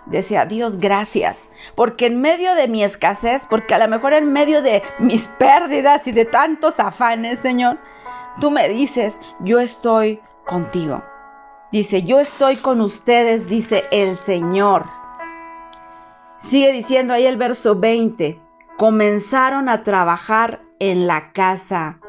Decía, 0.06 0.46
Dios, 0.46 0.78
gracias, 0.78 1.50
porque 1.76 2.08
en 2.08 2.20
medio 2.20 2.56
de 2.56 2.68
mi 2.68 2.84
escasez, 2.84 3.46
porque 3.50 3.74
a 3.74 3.80
lo 3.80 3.88
mejor 3.88 4.13
en 4.13 4.34
medio 4.34 4.62
de 4.62 4.84
mis 5.00 5.28
pérdidas 5.28 6.06
y 6.08 6.12
de 6.12 6.26
tantos 6.26 6.80
afanes, 6.80 7.39
Señor, 7.39 7.80
tú 8.42 8.52
me 8.52 8.68
dices, 8.68 9.20
yo 9.39 9.60
estoy 9.60 10.20
contigo. 10.46 11.02
Dice, 11.72 12.04
yo 12.04 12.20
estoy 12.20 12.58
con 12.58 12.82
ustedes, 12.82 13.48
dice 13.48 13.86
el 13.92 14.18
Señor. 14.18 14.86
Sigue 16.38 16.74
diciendo 16.74 17.13
ahí 17.13 17.26
el 17.26 17.38
verso 17.38 17.80
20, 17.80 18.39
comenzaron 18.78 19.70
a 19.70 19.84
trabajar 19.84 20.62
en 20.80 21.08
la 21.08 21.32
casa 21.32 22.00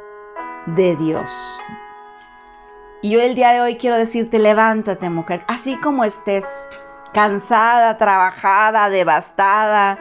de 0.66 0.96
Dios. 0.96 1.30
Y 3.00 3.10
yo 3.10 3.20
el 3.20 3.34
día 3.34 3.52
de 3.52 3.60
hoy 3.60 3.76
quiero 3.76 3.96
decirte, 3.96 4.38
levántate 4.38 5.10
mujer, 5.10 5.44
así 5.46 5.76
como 5.76 6.04
estés 6.04 6.44
cansada, 7.14 7.96
trabajada, 7.96 8.90
devastada, 8.90 9.98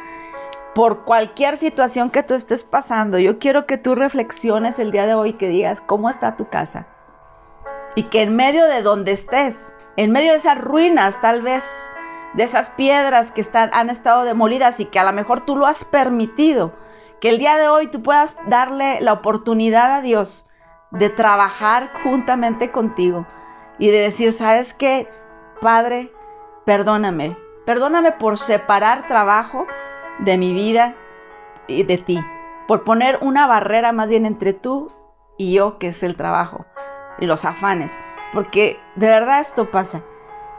por 0.74 1.06
cualquier 1.06 1.56
situación 1.56 2.10
que 2.10 2.24
tú 2.24 2.34
estés 2.34 2.64
pasando, 2.64 3.20
yo 3.20 3.38
quiero 3.38 3.68
que 3.68 3.78
tú 3.78 3.96
reflexiones 3.96 4.80
el 4.80 4.92
día 4.92 5.06
de 5.06 5.14
hoy, 5.14 5.34
que 5.34 5.48
digas 5.48 5.82
cómo 5.82 6.10
está 6.10 6.36
tu 6.36 6.50
casa. 6.50 6.88
Y 7.96 8.04
que 8.04 8.24
en 8.24 8.36
medio 8.36 8.66
de 8.66 8.82
donde 8.82 9.12
estés, 9.12 9.76
en 9.96 10.12
medio 10.12 10.32
de 10.32 10.40
esas 10.40 10.60
ruinas 10.60 11.22
tal 11.22 11.44
vez, 11.44 11.92
de 12.34 12.44
esas 12.44 12.72
piedras 12.72 13.30
que 13.30 13.42
están, 13.42 13.70
han 13.74 13.92
estado 13.92 14.24
demolidas 14.24 14.80
y 14.80 14.86
que 14.86 14.98
a 14.98 15.04
lo 15.04 15.14
mejor 15.14 15.42
tú 15.42 15.56
lo 15.56 15.68
has 15.68 15.86
permitido, 15.86 16.74
que 17.22 17.30
el 17.30 17.38
día 17.38 17.58
de 17.58 17.68
hoy 17.68 17.88
tú 17.88 18.02
puedas 18.02 18.36
darle 18.48 19.00
la 19.02 19.14
oportunidad 19.14 19.94
a 19.94 20.02
Dios 20.02 20.48
de 20.90 21.10
trabajar 21.10 21.92
juntamente 22.04 22.72
contigo 22.72 23.28
y 23.78 23.90
de 23.90 24.00
decir, 24.00 24.34
¿sabes 24.34 24.74
qué, 24.74 25.08
Padre? 25.62 26.12
Perdóname, 26.66 27.36
perdóname 27.66 28.14
por 28.14 28.38
separar 28.38 29.10
trabajo 29.10 29.68
de 30.20 30.38
mi 30.38 30.54
vida 30.54 30.96
y 31.68 31.84
de 31.84 31.98
ti, 31.98 32.20
por 32.70 32.86
poner 32.86 33.20
una 33.22 33.48
barrera 33.48 33.92
más 33.92 34.10
bien 34.10 34.26
entre 34.26 34.54
tú 34.54 34.90
y 35.38 35.54
yo, 35.54 35.78
que 35.78 35.90
es 35.90 36.04
el 36.04 36.16
trabajo 36.16 36.66
y 37.20 37.26
los 37.26 37.44
afanes, 37.44 37.92
porque 38.32 38.80
de 38.96 39.08
verdad 39.08 39.42
esto 39.42 39.72
pasa. 39.72 40.04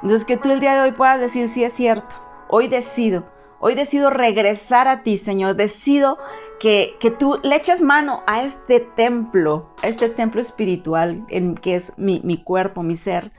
Entonces 0.02 0.26
que 0.26 0.36
tú 0.36 0.50
el 0.50 0.60
día 0.60 0.74
de 0.74 0.82
hoy 0.82 0.92
puedas 0.92 1.18
decir, 1.18 1.48
sí 1.48 1.64
es 1.64 1.72
cierto, 1.72 2.16
hoy 2.48 2.68
decido, 2.68 3.24
hoy 3.58 3.74
decido 3.74 4.10
regresar 4.10 4.88
a 4.88 5.02
ti, 5.02 5.16
Señor, 5.16 5.56
decido 5.56 6.18
que, 6.60 6.96
que, 7.00 7.10
tú 7.10 7.40
le 7.42 7.56
eches 7.56 7.80
mano 7.80 8.22
a 8.26 8.42
este 8.42 8.80
templo, 8.80 9.70
a 9.82 9.88
este 9.88 10.10
templo 10.10 10.42
espiritual 10.42 11.24
en 11.30 11.54
que 11.54 11.76
es 11.76 11.96
mi, 11.98 12.20
mi 12.24 12.42
cuerpo, 12.42 12.82
mi 12.82 12.94
ser, 12.94 13.32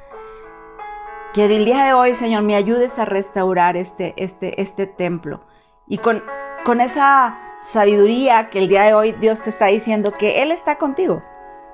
que 1.35 1.49
del 1.49 1.65
día 1.65 1.83
de 1.83 1.91
hoy, 1.91 2.15
Señor, 2.15 2.43
me 2.43 2.55
ayudes 2.55 2.97
a 2.97 3.03
restaurar 3.03 3.75
este, 3.75 4.13
este, 4.15 4.61
este 4.61 4.87
templo. 4.87 5.41
Y 5.85 5.97
con, 5.97 6.23
con 6.63 6.79
esa 6.79 7.37
sabiduría 7.59 8.49
que 8.49 8.59
el 8.59 8.69
día 8.69 8.83
de 8.83 8.93
hoy 8.93 9.11
Dios 9.11 9.41
te 9.41 9.49
está 9.49 9.65
diciendo 9.65 10.13
que 10.13 10.41
Él 10.41 10.53
está 10.53 10.77
contigo. 10.77 11.21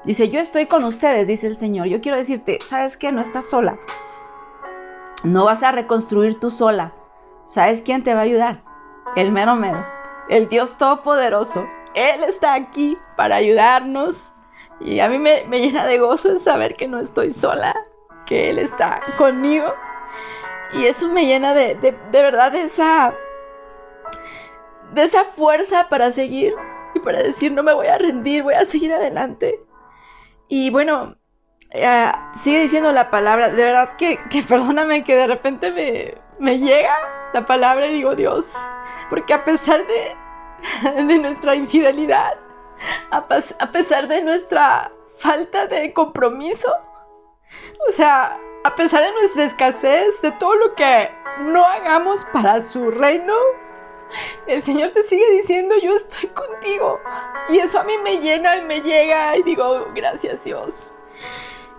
Dice, 0.04 0.30
yo 0.30 0.39
estoy 0.39 0.65
con 0.65 0.84
ustedes, 0.84 1.28
dice 1.28 1.45
el 1.45 1.58
Señor. 1.58 1.86
Yo 1.86 2.02
quiero 2.02 2.17
decirte, 2.17 2.58
¿sabes 2.67 2.97
qué? 2.97 3.12
No 3.12 3.21
estás 3.21 3.45
sola. 3.52 3.78
No 5.24 5.45
vas 5.45 5.62
a 5.62 5.71
reconstruir 5.71 6.39
tú 6.39 6.50
sola. 6.50 6.95
¿Sabes 7.45 7.84
quién 7.84 8.04
te 8.04 8.15
va 8.15 8.21
a 8.21 8.24
ayudar? 8.24 8.63
El 9.15 9.32
mero 9.32 9.56
mero. 9.56 9.86
El 10.28 10.50
Dios 10.50 10.76
Todopoderoso. 10.80 11.67
Él 11.93 12.24
está 12.24 12.56
aquí 12.56 12.97
para 13.15 13.36
ayudarnos. 13.36 14.34
Y 14.80 15.02
a 15.02 15.08
mí 15.08 15.19
me, 15.19 15.45
llena 15.52 15.86
de 15.86 16.00
gozo 16.00 16.32
en 16.32 16.39
saber 16.39 16.76
que 16.76 16.88
no 16.88 17.00
estoy 17.00 17.30
sola, 17.30 17.76
que 18.26 18.50
Él 18.50 18.60
está 18.60 19.02
conmigo. 19.18 19.74
Y 20.74 20.86
eso 20.86 21.10
me 21.10 21.26
llena 21.26 21.54
de, 21.54 21.76
de, 21.76 21.92
de 21.92 22.22
verdad 22.22 22.52
de 22.52 22.64
esa, 22.64 23.14
de 24.94 25.04
esa 25.04 25.26
fuerza 25.26 25.90
para 25.90 26.12
seguir 26.12 26.54
y 26.94 27.00
para 27.00 27.22
decir 27.24 27.52
no 27.52 27.64
me 27.64 27.74
voy 27.74 27.88
a 27.88 27.98
rendir, 27.98 28.44
voy 28.44 28.54
a 28.54 28.66
seguir 28.66 28.94
adelante. 28.94 29.60
Y 30.48 30.70
bueno, 30.70 31.16
eh, 31.72 32.12
sigue 32.36 32.62
diciendo 32.62 32.92
la 32.92 33.10
palabra, 33.10 33.50
de 33.50 33.64
verdad 33.64 33.96
que, 33.96 34.20
perdóname 34.48 35.04
que 35.04 35.16
de 35.16 35.28
repente 35.28 35.72
me, 35.72 36.16
me, 36.40 36.60
llega 36.60 36.94
la 37.34 37.46
palabra 37.46 37.88
y 37.88 37.94
digo 37.94 38.16
Dios, 38.16 38.54
porque 39.10 39.34
a 39.34 39.46
pesar 39.46 39.86
de, 39.88 41.04
de 41.04 41.18
nuestra 41.20 41.56
infidelidad, 41.56 42.38
a, 43.12 43.26
a 43.60 43.72
pesar 43.72 44.08
de 44.08 44.22
nuestra 44.22 44.92
falta 45.18 45.68
de 45.68 45.94
compromiso, 45.94 46.74
o 47.88 47.92
sea, 47.92 48.40
a 48.64 48.76
pesar 48.76 49.04
de 49.04 49.12
nuestra 49.14 49.46
escasez, 49.46 50.22
de 50.22 50.32
todo 50.34 50.56
lo 50.56 50.76
que 50.76 51.10
no 51.40 51.66
hagamos 51.66 52.24
para 52.26 52.62
su 52.62 52.92
reino, 52.92 53.34
el 54.48 54.62
Señor 54.62 54.92
te 54.92 55.04
sigue 55.04 55.30
diciendo, 55.32 55.76
yo 55.82 55.96
estoy 55.96 56.30
contigo. 56.30 57.00
Y 57.50 57.60
eso 57.60 57.80
a 57.80 57.84
mí 57.84 57.94
me 58.04 58.20
llena 58.20 58.58
y 58.58 58.62
me 58.62 58.82
llega 58.82 59.36
y 59.38 59.44
digo, 59.44 59.88
gracias 59.94 60.44
Dios. 60.44 60.94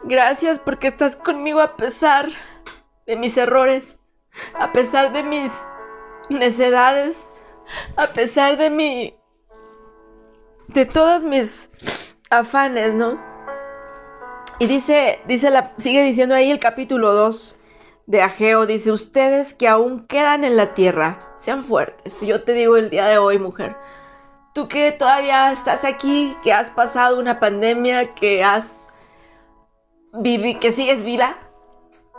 Gracias 0.04 0.58
porque 0.58 0.88
estás 0.88 1.14
conmigo 1.14 1.60
a 1.60 1.76
pesar 1.76 2.28
de 3.06 3.16
mis 3.16 3.36
errores, 3.36 3.98
a 4.54 4.72
pesar 4.72 5.12
de 5.12 5.22
mis 5.22 5.52
necedades, 6.28 7.40
a 7.96 8.08
pesar 8.08 8.56
de 8.56 8.70
mi... 8.70 9.14
de 10.68 10.86
todos 10.86 11.22
mis 11.22 12.14
afanes, 12.30 12.94
¿no? 12.94 13.31
Y 14.58 14.66
dice, 14.66 15.20
dice 15.26 15.50
la, 15.50 15.72
sigue 15.78 16.04
diciendo 16.04 16.34
ahí 16.34 16.50
el 16.50 16.58
capítulo 16.58 17.12
2 17.14 17.56
de 18.06 18.22
Ageo, 18.22 18.66
dice, 18.66 18.92
ustedes 18.92 19.54
que 19.54 19.68
aún 19.68 20.06
quedan 20.06 20.44
en 20.44 20.56
la 20.56 20.74
tierra, 20.74 21.32
sean 21.36 21.62
fuertes. 21.62 22.14
Si 22.14 22.26
yo 22.26 22.42
te 22.42 22.52
digo 22.52 22.76
el 22.76 22.90
día 22.90 23.06
de 23.06 23.18
hoy, 23.18 23.38
mujer, 23.38 23.76
tú 24.54 24.68
que 24.68 24.92
todavía 24.92 25.52
estás 25.52 25.84
aquí, 25.84 26.36
que 26.42 26.52
has 26.52 26.70
pasado 26.70 27.18
una 27.18 27.40
pandemia, 27.40 28.14
que 28.14 28.44
has 28.44 28.92
que 30.60 30.72
sigues 30.72 31.02
viva, 31.02 31.36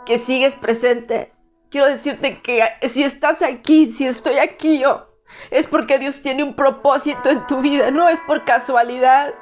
que 0.04 0.18
sigues 0.18 0.56
presente. 0.56 1.32
Quiero 1.70 1.86
decirte 1.88 2.40
que 2.40 2.62
si 2.88 3.04
estás 3.04 3.42
aquí, 3.42 3.86
si 3.86 4.06
estoy 4.06 4.38
aquí 4.38 4.80
yo, 4.80 5.08
es 5.50 5.66
porque 5.66 5.98
Dios 5.98 6.20
tiene 6.22 6.42
un 6.42 6.54
propósito 6.54 7.30
en 7.30 7.46
tu 7.46 7.60
vida, 7.60 7.90
no 7.90 8.08
es 8.08 8.20
por 8.20 8.44
casualidad, 8.44 9.34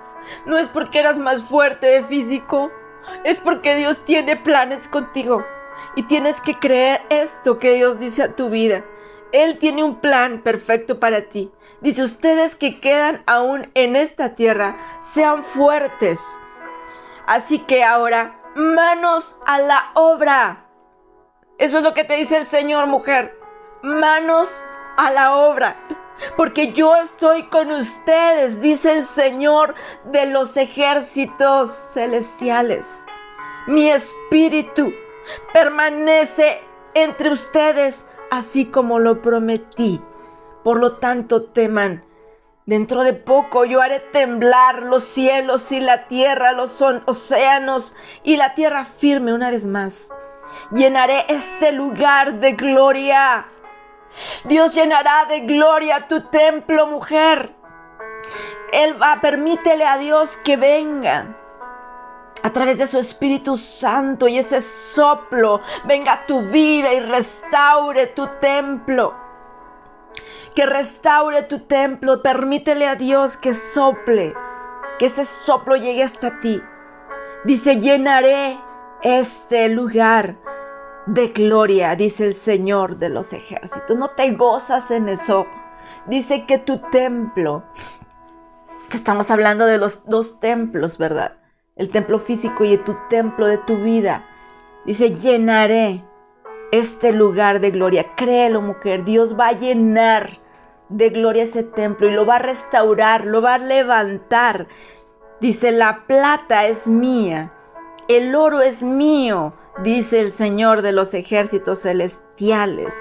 no 0.46 0.58
es 0.58 0.68
porque 0.68 1.00
eras 1.00 1.18
más 1.18 1.42
fuerte 1.42 1.86
de 1.86 2.04
físico, 2.04 2.70
es 3.24 3.38
porque 3.38 3.76
Dios 3.76 4.04
tiene 4.04 4.36
planes 4.36 4.88
contigo 4.88 5.44
y 5.96 6.04
tienes 6.04 6.40
que 6.40 6.58
creer 6.58 7.02
esto 7.10 7.58
que 7.58 7.74
Dios 7.74 7.98
dice 7.98 8.22
a 8.22 8.36
tu 8.36 8.50
vida. 8.50 8.84
Él 9.32 9.58
tiene 9.58 9.82
un 9.82 10.00
plan 10.00 10.42
perfecto 10.42 11.00
para 11.00 11.22
ti. 11.22 11.50
Dice, 11.80 12.02
ustedes 12.02 12.54
que 12.54 12.80
quedan 12.80 13.22
aún 13.26 13.70
en 13.74 13.96
esta 13.96 14.34
tierra, 14.34 14.76
sean 15.00 15.42
fuertes. 15.42 16.20
Así 17.26 17.58
que 17.58 17.82
ahora 17.82 18.40
manos 18.54 19.36
a 19.46 19.58
la 19.58 19.90
obra. 19.94 20.66
Eso 21.58 21.78
es 21.78 21.82
lo 21.82 21.94
que 21.94 22.04
te 22.04 22.14
dice 22.14 22.36
el 22.36 22.46
Señor, 22.46 22.86
mujer. 22.86 23.38
Manos 23.82 24.48
a 24.96 25.10
la 25.10 25.36
obra. 25.36 25.76
Porque 26.36 26.72
yo 26.72 26.96
estoy 26.96 27.44
con 27.44 27.70
ustedes, 27.70 28.60
dice 28.60 28.98
el 28.98 29.04
Señor 29.04 29.74
de 30.04 30.26
los 30.26 30.56
ejércitos 30.56 31.70
celestiales. 31.70 33.06
Mi 33.66 33.90
espíritu 33.90 34.92
permanece 35.52 36.60
entre 36.94 37.30
ustedes, 37.30 38.06
así 38.30 38.66
como 38.66 38.98
lo 38.98 39.20
prometí. 39.20 40.00
Por 40.62 40.78
lo 40.78 40.98
tanto, 40.98 41.44
teman 41.44 42.04
Dentro 42.64 43.02
de 43.02 43.12
poco 43.12 43.64
yo 43.64 43.80
haré 43.80 43.98
temblar 43.98 44.84
los 44.84 45.02
cielos 45.02 45.72
y 45.72 45.80
la 45.80 46.06
tierra, 46.06 46.52
los 46.52 46.80
océanos 47.06 47.96
y 48.22 48.36
la 48.36 48.54
tierra 48.54 48.84
firme 48.84 49.34
una 49.34 49.50
vez 49.50 49.66
más. 49.66 50.10
Llenaré 50.70 51.24
este 51.28 51.72
lugar 51.72 52.38
de 52.38 52.52
gloria. 52.52 53.48
Dios 54.44 54.74
llenará 54.74 55.26
de 55.26 55.40
gloria 55.40 56.08
tu 56.08 56.20
templo, 56.22 56.86
mujer. 56.86 57.54
Él 58.72 59.00
va, 59.00 59.20
permítele 59.20 59.84
a 59.84 59.98
Dios 59.98 60.36
que 60.38 60.56
venga 60.56 61.36
a 62.42 62.50
través 62.50 62.78
de 62.78 62.86
su 62.86 62.98
Espíritu 62.98 63.56
Santo 63.56 64.28
y 64.28 64.38
ese 64.38 64.60
soplo 64.60 65.60
venga 65.84 66.12
a 66.12 66.26
tu 66.26 66.42
vida 66.42 66.92
y 66.92 67.00
restaure 67.00 68.08
tu 68.08 68.26
templo 68.40 69.22
que 70.54 70.66
restaure 70.66 71.42
tu 71.42 71.60
templo. 71.60 72.22
Permítele 72.22 72.86
a 72.86 72.94
Dios 72.94 73.36
que 73.36 73.54
sople, 73.54 74.34
que 74.98 75.06
ese 75.06 75.24
soplo 75.24 75.76
llegue 75.76 76.02
hasta 76.02 76.40
ti. 76.40 76.62
Dice, 77.44 77.80
llenaré 77.80 78.58
este 79.02 79.68
lugar 79.68 80.36
de 81.06 81.28
gloria, 81.28 81.96
dice 81.96 82.26
el 82.26 82.34
Señor 82.34 82.98
de 82.98 83.08
los 83.08 83.32
ejércitos. 83.32 83.96
No 83.96 84.10
te 84.10 84.32
gozas 84.32 84.90
en 84.90 85.08
eso. 85.08 85.46
Dice 86.06 86.46
que 86.46 86.58
tu 86.58 86.78
templo, 86.90 87.64
que 88.88 88.96
estamos 88.96 89.30
hablando 89.30 89.66
de 89.66 89.78
los 89.78 90.04
dos 90.04 90.38
templos, 90.40 90.98
¿verdad? 90.98 91.36
El 91.76 91.90
templo 91.90 92.18
físico 92.18 92.64
y 92.64 92.76
tu 92.78 92.96
templo 93.08 93.46
de 93.46 93.58
tu 93.58 93.78
vida. 93.78 94.26
Dice, 94.84 95.14
llenaré 95.14 96.04
este 96.70 97.12
lugar 97.12 97.60
de 97.60 97.70
gloria. 97.70 98.14
Créelo, 98.16 98.60
mujer, 98.60 99.04
Dios 99.04 99.38
va 99.38 99.48
a 99.48 99.58
llenar 99.58 100.38
de 100.88 101.10
gloria 101.10 101.44
ese 101.44 101.62
templo 101.62 102.08
y 102.08 102.12
lo 102.12 102.26
va 102.26 102.36
a 102.36 102.40
restaurar, 102.40 103.24
lo 103.24 103.42
va 103.42 103.54
a 103.54 103.58
levantar. 103.58 104.66
Dice, 105.40 105.72
la 105.72 106.04
plata 106.06 106.66
es 106.66 106.86
mía, 106.86 107.52
el 108.08 108.34
oro 108.34 108.60
es 108.60 108.82
mío, 108.82 109.54
dice 109.82 110.20
el 110.20 110.32
Señor 110.32 110.82
de 110.82 110.92
los 110.92 111.14
ejércitos 111.14 111.82
celestiales. 111.82 112.94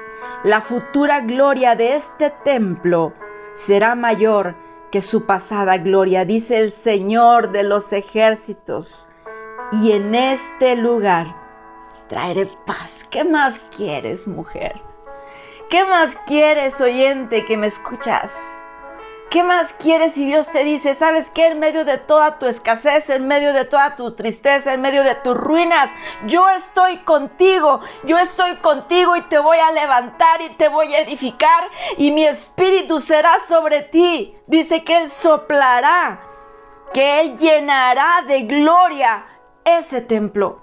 La 0.44 0.62
futura 0.62 1.22
gloria 1.22 1.76
de 1.76 1.96
este 1.96 2.32
templo 2.44 3.14
será 3.54 3.96
mayor 3.96 4.56
que 4.92 5.02
su 5.02 5.26
pasada 5.26 5.78
gloria, 5.78 6.26
dice 6.26 6.60
el 6.60 6.72
Señor 6.72 7.52
de 7.52 7.64
los 7.64 7.94
ejércitos. 7.94 9.10
Y 9.72 9.94
en 9.94 10.16
este 10.16 10.76
lugar 10.76 11.36
traeré 12.08 12.52
paz. 12.66 13.06
¿Qué 13.10 13.24
más 13.24 13.60
quieres, 13.76 14.28
mujer? 14.28 14.82
¿Qué 15.70 15.86
más 15.86 16.18
quieres, 16.28 16.82
oyente, 16.82 17.46
que 17.46 17.56
me 17.56 17.68
escuchas? 17.68 18.61
¿Qué 19.32 19.44
más 19.44 19.72
quieres 19.80 20.16
si 20.16 20.26
Dios 20.26 20.50
te 20.50 20.66
dice, 20.66 20.94
sabes 20.94 21.30
qué, 21.30 21.48
en 21.48 21.60
medio 21.60 21.86
de 21.86 21.98
toda 21.98 22.38
tu 22.38 22.48
escasez, 22.48 23.10
en 23.10 23.30
medio 23.30 23.54
de 23.54 23.64
toda 23.64 23.96
tu 23.96 24.14
tristeza, 24.14 24.74
en 24.74 24.82
medio 24.82 25.06
de 25.06 25.16
tus 25.16 25.38
ruinas, 25.38 25.90
yo 26.26 26.50
estoy 26.50 26.98
contigo, 26.98 27.80
yo 28.04 28.18
estoy 28.20 28.58
contigo 28.58 29.16
y 29.16 29.22
te 29.22 29.40
voy 29.40 29.58
a 29.58 29.72
levantar 29.72 30.42
y 30.42 30.50
te 30.56 30.68
voy 30.68 30.94
a 30.94 31.00
edificar 31.00 31.64
y 31.98 32.12
mi 32.12 32.26
espíritu 32.26 33.00
será 33.00 33.40
sobre 33.48 33.84
ti. 33.84 34.36
Dice 34.48 34.84
que 34.84 34.98
Él 34.98 35.10
soplará, 35.10 36.20
que 36.94 37.22
Él 37.22 37.38
llenará 37.38 38.24
de 38.28 38.42
gloria 38.42 39.26
ese 39.64 40.02
templo. 40.02 40.62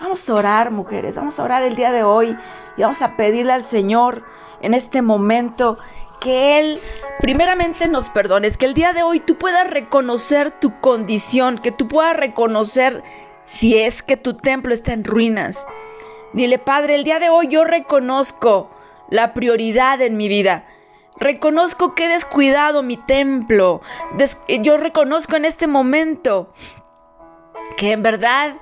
Vamos 0.00 0.26
a 0.30 0.34
orar, 0.34 0.70
mujeres, 0.70 1.16
vamos 1.16 1.38
a 1.38 1.44
orar 1.44 1.62
el 1.62 1.76
día 1.76 1.92
de 1.92 2.04
hoy 2.04 2.38
y 2.78 2.80
vamos 2.80 3.02
a 3.02 3.18
pedirle 3.18 3.52
al 3.52 3.64
Señor 3.64 4.24
en 4.62 4.72
este 4.72 5.02
momento 5.02 5.78
que 6.26 6.58
Él 6.58 6.80
primeramente 7.20 7.86
nos 7.86 8.08
perdones, 8.08 8.56
que 8.56 8.66
el 8.66 8.74
día 8.74 8.92
de 8.92 9.04
hoy 9.04 9.20
tú 9.20 9.38
puedas 9.38 9.70
reconocer 9.70 10.50
tu 10.50 10.80
condición, 10.80 11.58
que 11.58 11.70
tú 11.70 11.86
puedas 11.86 12.16
reconocer 12.16 13.04
si 13.44 13.78
es 13.78 14.02
que 14.02 14.16
tu 14.16 14.36
templo 14.36 14.74
está 14.74 14.92
en 14.92 15.04
ruinas. 15.04 15.68
Dile, 16.32 16.58
Padre, 16.58 16.96
el 16.96 17.04
día 17.04 17.20
de 17.20 17.28
hoy 17.28 17.46
yo 17.46 17.62
reconozco 17.62 18.72
la 19.08 19.34
prioridad 19.34 20.02
en 20.02 20.16
mi 20.16 20.26
vida. 20.26 20.66
Reconozco 21.16 21.94
que 21.94 22.06
he 22.06 22.08
descuidado 22.08 22.82
mi 22.82 22.96
templo. 22.96 23.80
yo 24.48 24.78
reconozco 24.78 25.36
en 25.36 25.44
este 25.44 25.68
momento 25.68 26.52
que 27.76 27.92
en 27.92 28.02
verdad 28.02 28.56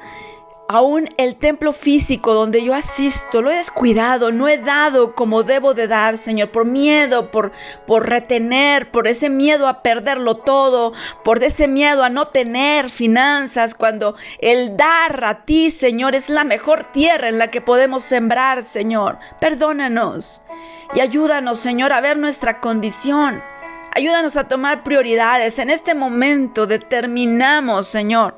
aún 0.68 1.08
el 1.18 1.36
templo 1.36 1.72
físico 1.72 2.34
donde 2.34 2.64
yo 2.64 2.74
asisto, 2.74 3.42
lo 3.42 3.50
he 3.50 3.56
descuidado, 3.56 4.32
no 4.32 4.48
he 4.48 4.58
dado 4.58 5.14
como 5.14 5.42
debo 5.42 5.74
de 5.74 5.88
dar, 5.88 6.16
Señor, 6.16 6.50
por 6.50 6.64
miedo, 6.64 7.30
por, 7.30 7.52
por 7.86 8.08
retener, 8.08 8.90
por 8.90 9.06
ese 9.06 9.28
miedo 9.28 9.68
a 9.68 9.82
perderlo 9.82 10.36
todo, 10.36 10.92
por 11.22 11.42
ese 11.42 11.68
miedo 11.68 12.02
a 12.02 12.10
no 12.10 12.26
tener 12.26 12.90
finanzas, 12.90 13.74
cuando 13.74 14.16
el 14.38 14.76
dar 14.76 15.24
a 15.24 15.44
ti, 15.44 15.70
Señor, 15.70 16.14
es 16.14 16.28
la 16.28 16.44
mejor 16.44 16.92
tierra 16.92 17.28
en 17.28 17.38
la 17.38 17.50
que 17.50 17.60
podemos 17.60 18.02
sembrar, 18.02 18.62
Señor. 18.62 19.18
Perdónanos 19.40 20.42
y 20.94 21.00
ayúdanos, 21.00 21.60
Señor, 21.60 21.92
a 21.92 22.00
ver 22.00 22.16
nuestra 22.16 22.60
condición. 22.60 23.42
Ayúdanos 23.96 24.36
a 24.36 24.48
tomar 24.48 24.82
prioridades. 24.82 25.58
En 25.60 25.70
este 25.70 25.94
momento 25.94 26.66
determinamos, 26.66 27.86
Señor, 27.86 28.36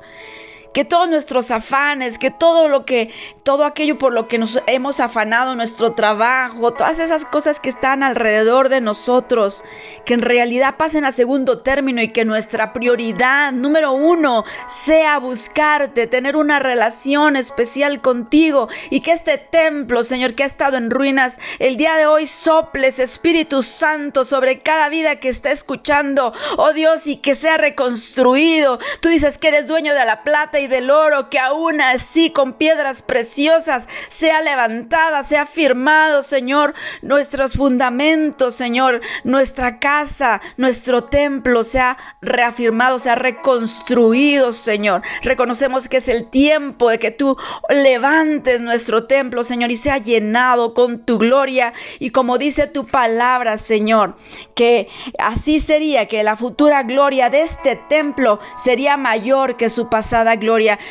que 0.73 0.85
todos 0.85 1.09
nuestros 1.09 1.51
afanes, 1.51 2.17
que 2.17 2.31
todo 2.31 2.67
lo 2.67 2.85
que, 2.85 3.11
todo 3.43 3.65
aquello 3.65 3.97
por 3.97 4.13
lo 4.13 4.27
que 4.27 4.37
nos 4.37 4.59
hemos 4.67 4.99
afanado, 4.99 5.55
nuestro 5.55 5.93
trabajo, 5.93 6.73
todas 6.73 6.99
esas 6.99 7.25
cosas 7.25 7.59
que 7.59 7.69
están 7.69 8.03
alrededor 8.03 8.69
de 8.69 8.81
nosotros, 8.81 9.63
que 10.05 10.13
en 10.13 10.21
realidad 10.21 10.75
pasen 10.77 11.05
a 11.05 11.11
segundo 11.11 11.59
término 11.59 12.01
y 12.01 12.09
que 12.09 12.25
nuestra 12.25 12.73
prioridad 12.73 13.51
número 13.51 13.93
uno 13.93 14.43
sea 14.67 15.19
buscarte, 15.19 16.07
tener 16.07 16.35
una 16.35 16.59
relación 16.59 17.35
especial 17.35 18.01
contigo 18.01 18.69
y 18.89 19.01
que 19.01 19.11
este 19.11 19.37
templo, 19.37 20.03
Señor, 20.03 20.35
que 20.35 20.43
ha 20.43 20.47
estado 20.47 20.77
en 20.77 20.89
ruinas, 20.89 21.39
el 21.59 21.77
día 21.77 21.95
de 21.95 22.05
hoy 22.05 22.27
soples 22.27 22.99
Espíritu 22.99 23.63
Santo 23.63 24.25
sobre 24.25 24.59
cada 24.61 24.89
vida 24.89 25.17
que 25.17 25.29
está 25.29 25.51
escuchando, 25.51 26.33
oh 26.57 26.73
Dios, 26.73 27.07
y 27.07 27.17
que 27.17 27.35
sea 27.35 27.57
reconstruido. 27.57 28.79
Tú 29.01 29.09
dices 29.09 29.37
que 29.37 29.49
eres 29.49 29.67
dueño 29.67 29.93
de 29.93 30.05
la 30.05 30.23
plata 30.23 30.56
y 30.59 30.67
del 30.67 30.89
oro, 30.89 31.29
que 31.29 31.39
aún 31.39 31.81
así 31.81 32.31
con 32.31 32.53
piedras 32.53 33.01
preciosas 33.01 33.87
sea 34.09 34.41
levantada, 34.41 35.23
sea 35.23 35.45
firmado, 35.45 36.23
Señor, 36.23 36.73
nuestros 37.01 37.53
fundamentos, 37.53 38.55
Señor, 38.55 39.01
nuestra 39.23 39.79
casa, 39.79 40.41
nuestro 40.57 41.03
templo 41.03 41.63
sea 41.63 41.97
reafirmado, 42.21 42.99
sea 42.99 43.15
reconstruido, 43.15 44.53
Señor. 44.53 45.01
Reconocemos 45.21 45.87
que 45.89 45.97
es 45.97 46.07
el 46.07 46.29
tiempo 46.29 46.89
de 46.89 46.99
que 46.99 47.11
tú 47.11 47.37
levantes 47.69 48.61
nuestro 48.61 49.05
templo, 49.05 49.43
Señor, 49.43 49.71
y 49.71 49.77
sea 49.77 49.97
llenado 49.97 50.73
con 50.73 51.05
tu 51.05 51.17
gloria 51.17 51.73
y 51.99 52.09
como 52.09 52.37
dice 52.37 52.67
tu 52.67 52.85
palabra, 52.85 53.57
Señor, 53.57 54.15
que 54.55 54.87
así 55.19 55.59
sería 55.59 56.07
que 56.07 56.23
la 56.23 56.35
futura 56.35 56.83
gloria 56.83 57.29
de 57.29 57.41
este 57.41 57.75
templo 57.75 58.39
sería 58.55 58.97
mayor 58.97 59.57
que 59.57 59.69
su 59.69 59.89
pasada 59.89 60.35
gloria 60.35 60.46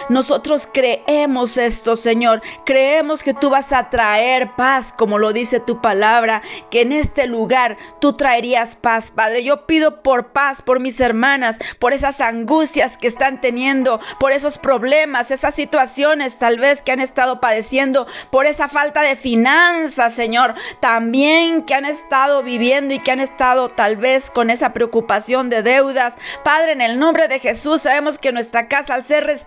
nosotros 0.08 0.68
creemos 0.72 1.56
esto, 1.56 1.96
Señor. 1.96 2.42
Creemos 2.64 3.22
que 3.22 3.32
tú 3.32 3.48
vas 3.50 3.72
a 3.72 3.88
traer 3.88 4.50
paz, 4.56 4.92
como 4.92 5.18
lo 5.18 5.32
dice 5.32 5.60
tu 5.60 5.80
palabra, 5.80 6.42
que 6.70 6.82
en 6.82 6.92
este 6.92 7.26
lugar 7.26 7.78
tú 8.00 8.14
traerías 8.14 8.74
paz, 8.74 9.10
Padre. 9.10 9.44
Yo 9.44 9.66
pido 9.66 10.02
por 10.02 10.32
paz 10.32 10.60
por 10.60 10.80
mis 10.80 11.00
hermanas, 11.00 11.58
por 11.78 11.92
esas 11.92 12.20
angustias 12.20 12.96
que 12.96 13.06
están 13.06 13.40
teniendo, 13.40 14.00
por 14.20 14.32
esos 14.32 14.58
problemas, 14.58 15.30
esas 15.30 15.54
situaciones 15.54 16.38
tal 16.38 16.58
vez 16.58 16.82
que 16.82 16.92
han 16.92 17.00
estado 17.00 17.40
padeciendo, 17.40 18.06
por 18.30 18.46
esa 18.46 18.68
falta 18.68 19.02
de 19.02 19.16
finanzas, 19.16 20.12
Señor. 20.12 20.54
También 20.80 21.62
que 21.62 21.74
han 21.74 21.86
estado 21.86 22.42
viviendo 22.42 22.92
y 22.94 22.98
que 22.98 23.12
han 23.12 23.20
estado 23.20 23.68
tal 23.68 23.96
vez 23.96 24.30
con 24.30 24.50
esa 24.50 24.72
preocupación 24.72 25.48
de 25.48 25.62
deudas. 25.62 26.14
Padre, 26.44 26.72
en 26.72 26.82
el 26.82 26.98
nombre 26.98 27.28
de 27.28 27.38
Jesús, 27.38 27.82
sabemos 27.82 28.18
que 28.18 28.32
nuestra 28.32 28.68
casa 28.68 28.94
al 28.94 29.04
ser 29.04 29.24
restaurada, 29.24 29.45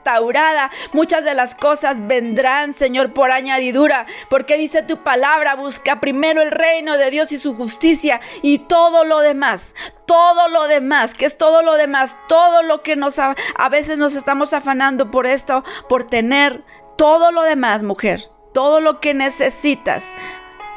Muchas 0.94 1.24
de 1.24 1.34
las 1.34 1.56
cosas 1.56 2.08
vendrán, 2.08 2.74
Señor, 2.74 3.14
por 3.14 3.32
añadidura, 3.32 4.06
porque 4.30 4.58
dice 4.58 4.82
tu 4.82 5.04
palabra, 5.04 5.56
busca 5.56 6.00
primero 6.00 6.42
el 6.42 6.52
reino 6.52 6.98
de 6.98 7.12
Dios 7.12 7.32
y 7.32 7.38
su 7.38 7.56
justicia 7.56 8.20
y 8.42 8.60
todo 8.60 9.04
lo 9.04 9.20
demás, 9.20 9.76
todo 10.06 10.50
lo 10.50 10.68
demás, 10.68 11.14
que 11.14 11.26
es 11.26 11.38
todo 11.38 11.62
lo 11.62 11.76
demás, 11.76 12.18
todo 12.28 12.64
lo 12.64 12.82
que 12.82 12.96
nos 12.96 13.20
a, 13.20 13.36
a 13.56 13.70
veces 13.70 13.98
nos 13.98 14.16
estamos 14.16 14.54
afanando 14.54 15.12
por 15.12 15.28
esto, 15.28 15.64
por 15.88 16.06
tener 16.06 16.64
todo 16.98 17.32
lo 17.32 17.44
demás, 17.44 17.84
mujer, 17.84 18.22
todo 18.54 18.82
lo 18.82 19.00
que 19.00 19.14
necesitas, 19.14 20.04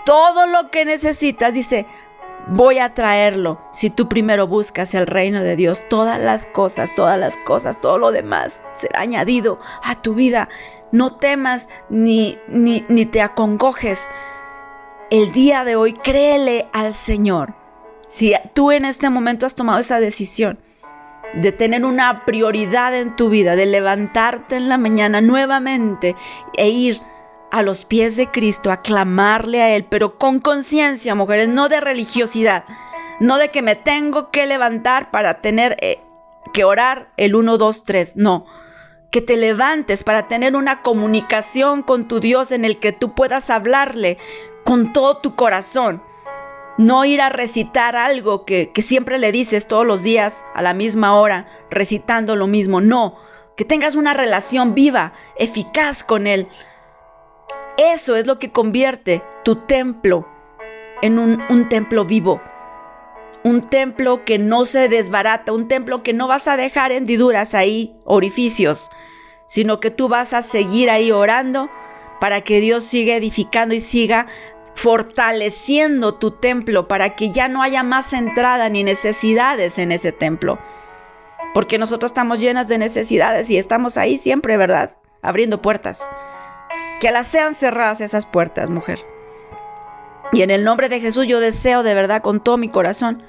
todo 0.04 0.46
lo 0.46 0.70
que 0.70 0.84
necesitas, 0.84 1.54
dice, 1.54 1.86
voy 2.48 2.78
a 2.78 2.94
traerlo. 2.94 3.60
Si 3.72 3.90
tú 3.90 4.08
primero 4.08 4.46
buscas 4.46 4.94
el 4.94 5.06
reino 5.06 5.42
de 5.42 5.56
Dios, 5.56 5.82
todas 5.88 6.20
las 6.20 6.46
cosas, 6.46 6.94
todas 6.94 7.18
las 7.18 7.36
cosas, 7.38 7.80
todo 7.80 7.98
lo 7.98 8.10
demás 8.12 8.60
será 8.76 9.00
añadido 9.00 9.60
a 9.82 10.00
tu 10.00 10.14
vida. 10.14 10.48
No 10.90 11.16
temas 11.16 11.68
ni, 11.88 12.38
ni, 12.48 12.84
ni 12.88 13.06
te 13.06 13.22
acongojes. 13.22 14.10
El 15.10 15.32
día 15.32 15.64
de 15.64 15.76
hoy 15.76 15.92
créele 15.92 16.68
al 16.72 16.92
Señor. 16.92 17.54
Si 18.08 18.34
tú 18.54 18.72
en 18.72 18.84
este 18.84 19.08
momento 19.08 19.46
has 19.46 19.54
tomado 19.54 19.78
esa 19.78 20.00
decisión 20.00 20.58
de 21.34 21.52
tener 21.52 21.84
una 21.84 22.24
prioridad 22.26 22.94
en 22.94 23.16
tu 23.16 23.30
vida, 23.30 23.56
de 23.56 23.66
levantarte 23.66 24.56
en 24.56 24.68
la 24.68 24.76
mañana 24.76 25.20
nuevamente 25.20 26.14
e 26.56 26.68
ir 26.68 27.00
a 27.52 27.62
los 27.62 27.84
pies 27.84 28.16
de 28.16 28.30
Cristo, 28.30 28.72
a 28.72 28.80
clamarle 28.80 29.60
a 29.60 29.76
Él, 29.76 29.84
pero 29.84 30.16
con 30.16 30.40
conciencia, 30.40 31.14
mujeres, 31.14 31.48
no 31.48 31.68
de 31.68 31.82
religiosidad, 31.82 32.64
no 33.20 33.36
de 33.36 33.50
que 33.50 33.60
me 33.60 33.76
tengo 33.76 34.30
que 34.30 34.46
levantar 34.46 35.10
para 35.10 35.42
tener 35.42 35.76
eh, 35.82 36.00
que 36.54 36.64
orar 36.64 37.10
el 37.18 37.34
1, 37.34 37.58
2, 37.58 37.84
3, 37.84 38.12
no. 38.16 38.46
Que 39.10 39.20
te 39.20 39.36
levantes 39.36 40.02
para 40.02 40.28
tener 40.28 40.56
una 40.56 40.80
comunicación 40.80 41.82
con 41.82 42.08
tu 42.08 42.20
Dios 42.20 42.52
en 42.52 42.64
el 42.64 42.78
que 42.78 42.92
tú 42.92 43.14
puedas 43.14 43.50
hablarle 43.50 44.16
con 44.64 44.94
todo 44.94 45.18
tu 45.18 45.36
corazón. 45.36 46.02
No 46.78 47.04
ir 47.04 47.20
a 47.20 47.28
recitar 47.28 47.96
algo 47.96 48.46
que, 48.46 48.72
que 48.72 48.80
siempre 48.80 49.18
le 49.18 49.30
dices 49.30 49.68
todos 49.68 49.86
los 49.86 50.02
días 50.02 50.42
a 50.54 50.62
la 50.62 50.72
misma 50.72 51.20
hora, 51.20 51.48
recitando 51.70 52.34
lo 52.34 52.46
mismo. 52.46 52.80
No, 52.80 53.18
que 53.58 53.66
tengas 53.66 53.94
una 53.94 54.14
relación 54.14 54.74
viva, 54.74 55.12
eficaz 55.36 56.02
con 56.02 56.26
Él 56.26 56.48
eso 57.76 58.16
es 58.16 58.26
lo 58.26 58.38
que 58.38 58.50
convierte 58.50 59.22
tu 59.44 59.56
templo 59.56 60.26
en 61.00 61.18
un, 61.18 61.68
templo 61.68 62.04
vivo. 62.04 62.40
Un 63.44 63.60
templo 63.60 64.24
que 64.24 64.38
no 64.38 64.64
se 64.66 64.88
desbarata, 64.88 65.52
un 65.52 65.68
templo 65.68 66.02
que 66.02 66.12
no 66.12 66.28
vas 66.28 66.46
a 66.48 66.56
dejar 66.56 66.92
hendiduras 66.92 67.54
ahí, 67.54 67.96
orificios, 68.04 68.88
sino 69.48 69.80
que 69.80 69.90
tú 69.90 70.08
vas 70.08 70.32
a 70.32 70.42
seguir 70.42 70.90
ahí 70.90 71.10
orando 71.10 71.68
para 72.20 72.42
que 72.42 72.60
Dios 72.60 72.84
siga 72.84 73.16
edificando 73.16 73.74
y 73.74 73.80
siga 73.80 74.28
fortaleciendo 74.74 76.14
tu 76.14 76.30
templo 76.30 76.88
para 76.88 77.16
que 77.16 77.30
ya 77.30 77.48
no 77.48 77.62
haya 77.62 77.82
más 77.82 78.12
entrada 78.12 78.68
ni 78.68 78.84
necesidades 78.84 79.78
en 79.78 79.92
ese 79.92 80.12
templo. 80.12 80.58
Porque 81.52 81.78
nosotros 81.78 82.12
estamos 82.12 82.38
llenas 82.38 82.68
de 82.68 82.78
necesidades 82.78 83.50
y 83.50 83.58
estamos 83.58 83.98
ahí 83.98 84.16
siempre, 84.16 84.56
¿verdad? 84.56 84.96
Abriendo 85.20 85.60
puertas. 85.60 86.08
Que 87.00 87.10
las 87.10 87.26
sean 87.26 87.54
cerradas 87.54 88.00
esas 88.00 88.26
puertas, 88.26 88.70
mujer. 88.70 89.00
Y 90.32 90.42
en 90.42 90.50
el 90.50 90.64
nombre 90.64 90.88
de 90.88 91.00
Jesús 91.00 91.26
yo 91.26 91.40
deseo 91.40 91.82
de 91.82 91.94
verdad 91.94 92.22
con 92.22 92.42
todo 92.42 92.56
mi 92.56 92.68
corazón 92.68 93.22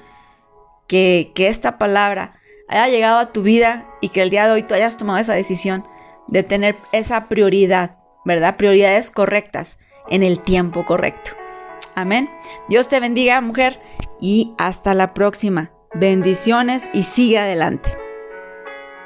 que, 0.86 1.32
que 1.34 1.48
esta 1.48 1.76
palabra 1.76 2.40
haya 2.68 2.88
llegado 2.88 3.18
a 3.18 3.32
tu 3.32 3.42
vida 3.42 3.86
y 4.00 4.08
que 4.08 4.22
el 4.22 4.30
día 4.30 4.46
de 4.46 4.52
hoy 4.52 4.62
tú 4.62 4.74
hayas 4.74 4.96
tomado 4.96 5.18
esa 5.18 5.34
decisión 5.34 5.86
de 6.28 6.42
tener 6.42 6.76
esa 6.92 7.28
prioridad, 7.28 7.98
¿verdad? 8.24 8.56
Prioridades 8.56 9.10
correctas 9.10 9.78
en 10.08 10.22
el 10.22 10.40
tiempo 10.40 10.86
correcto. 10.86 11.32
Amén. 11.94 12.30
Dios 12.68 12.88
te 12.88 13.00
bendiga, 13.00 13.40
mujer, 13.40 13.80
y 14.20 14.54
hasta 14.58 14.94
la 14.94 15.14
próxima. 15.14 15.70
Bendiciones 15.94 16.90
y 16.92 17.02
sigue 17.04 17.38
adelante. 17.38 18.03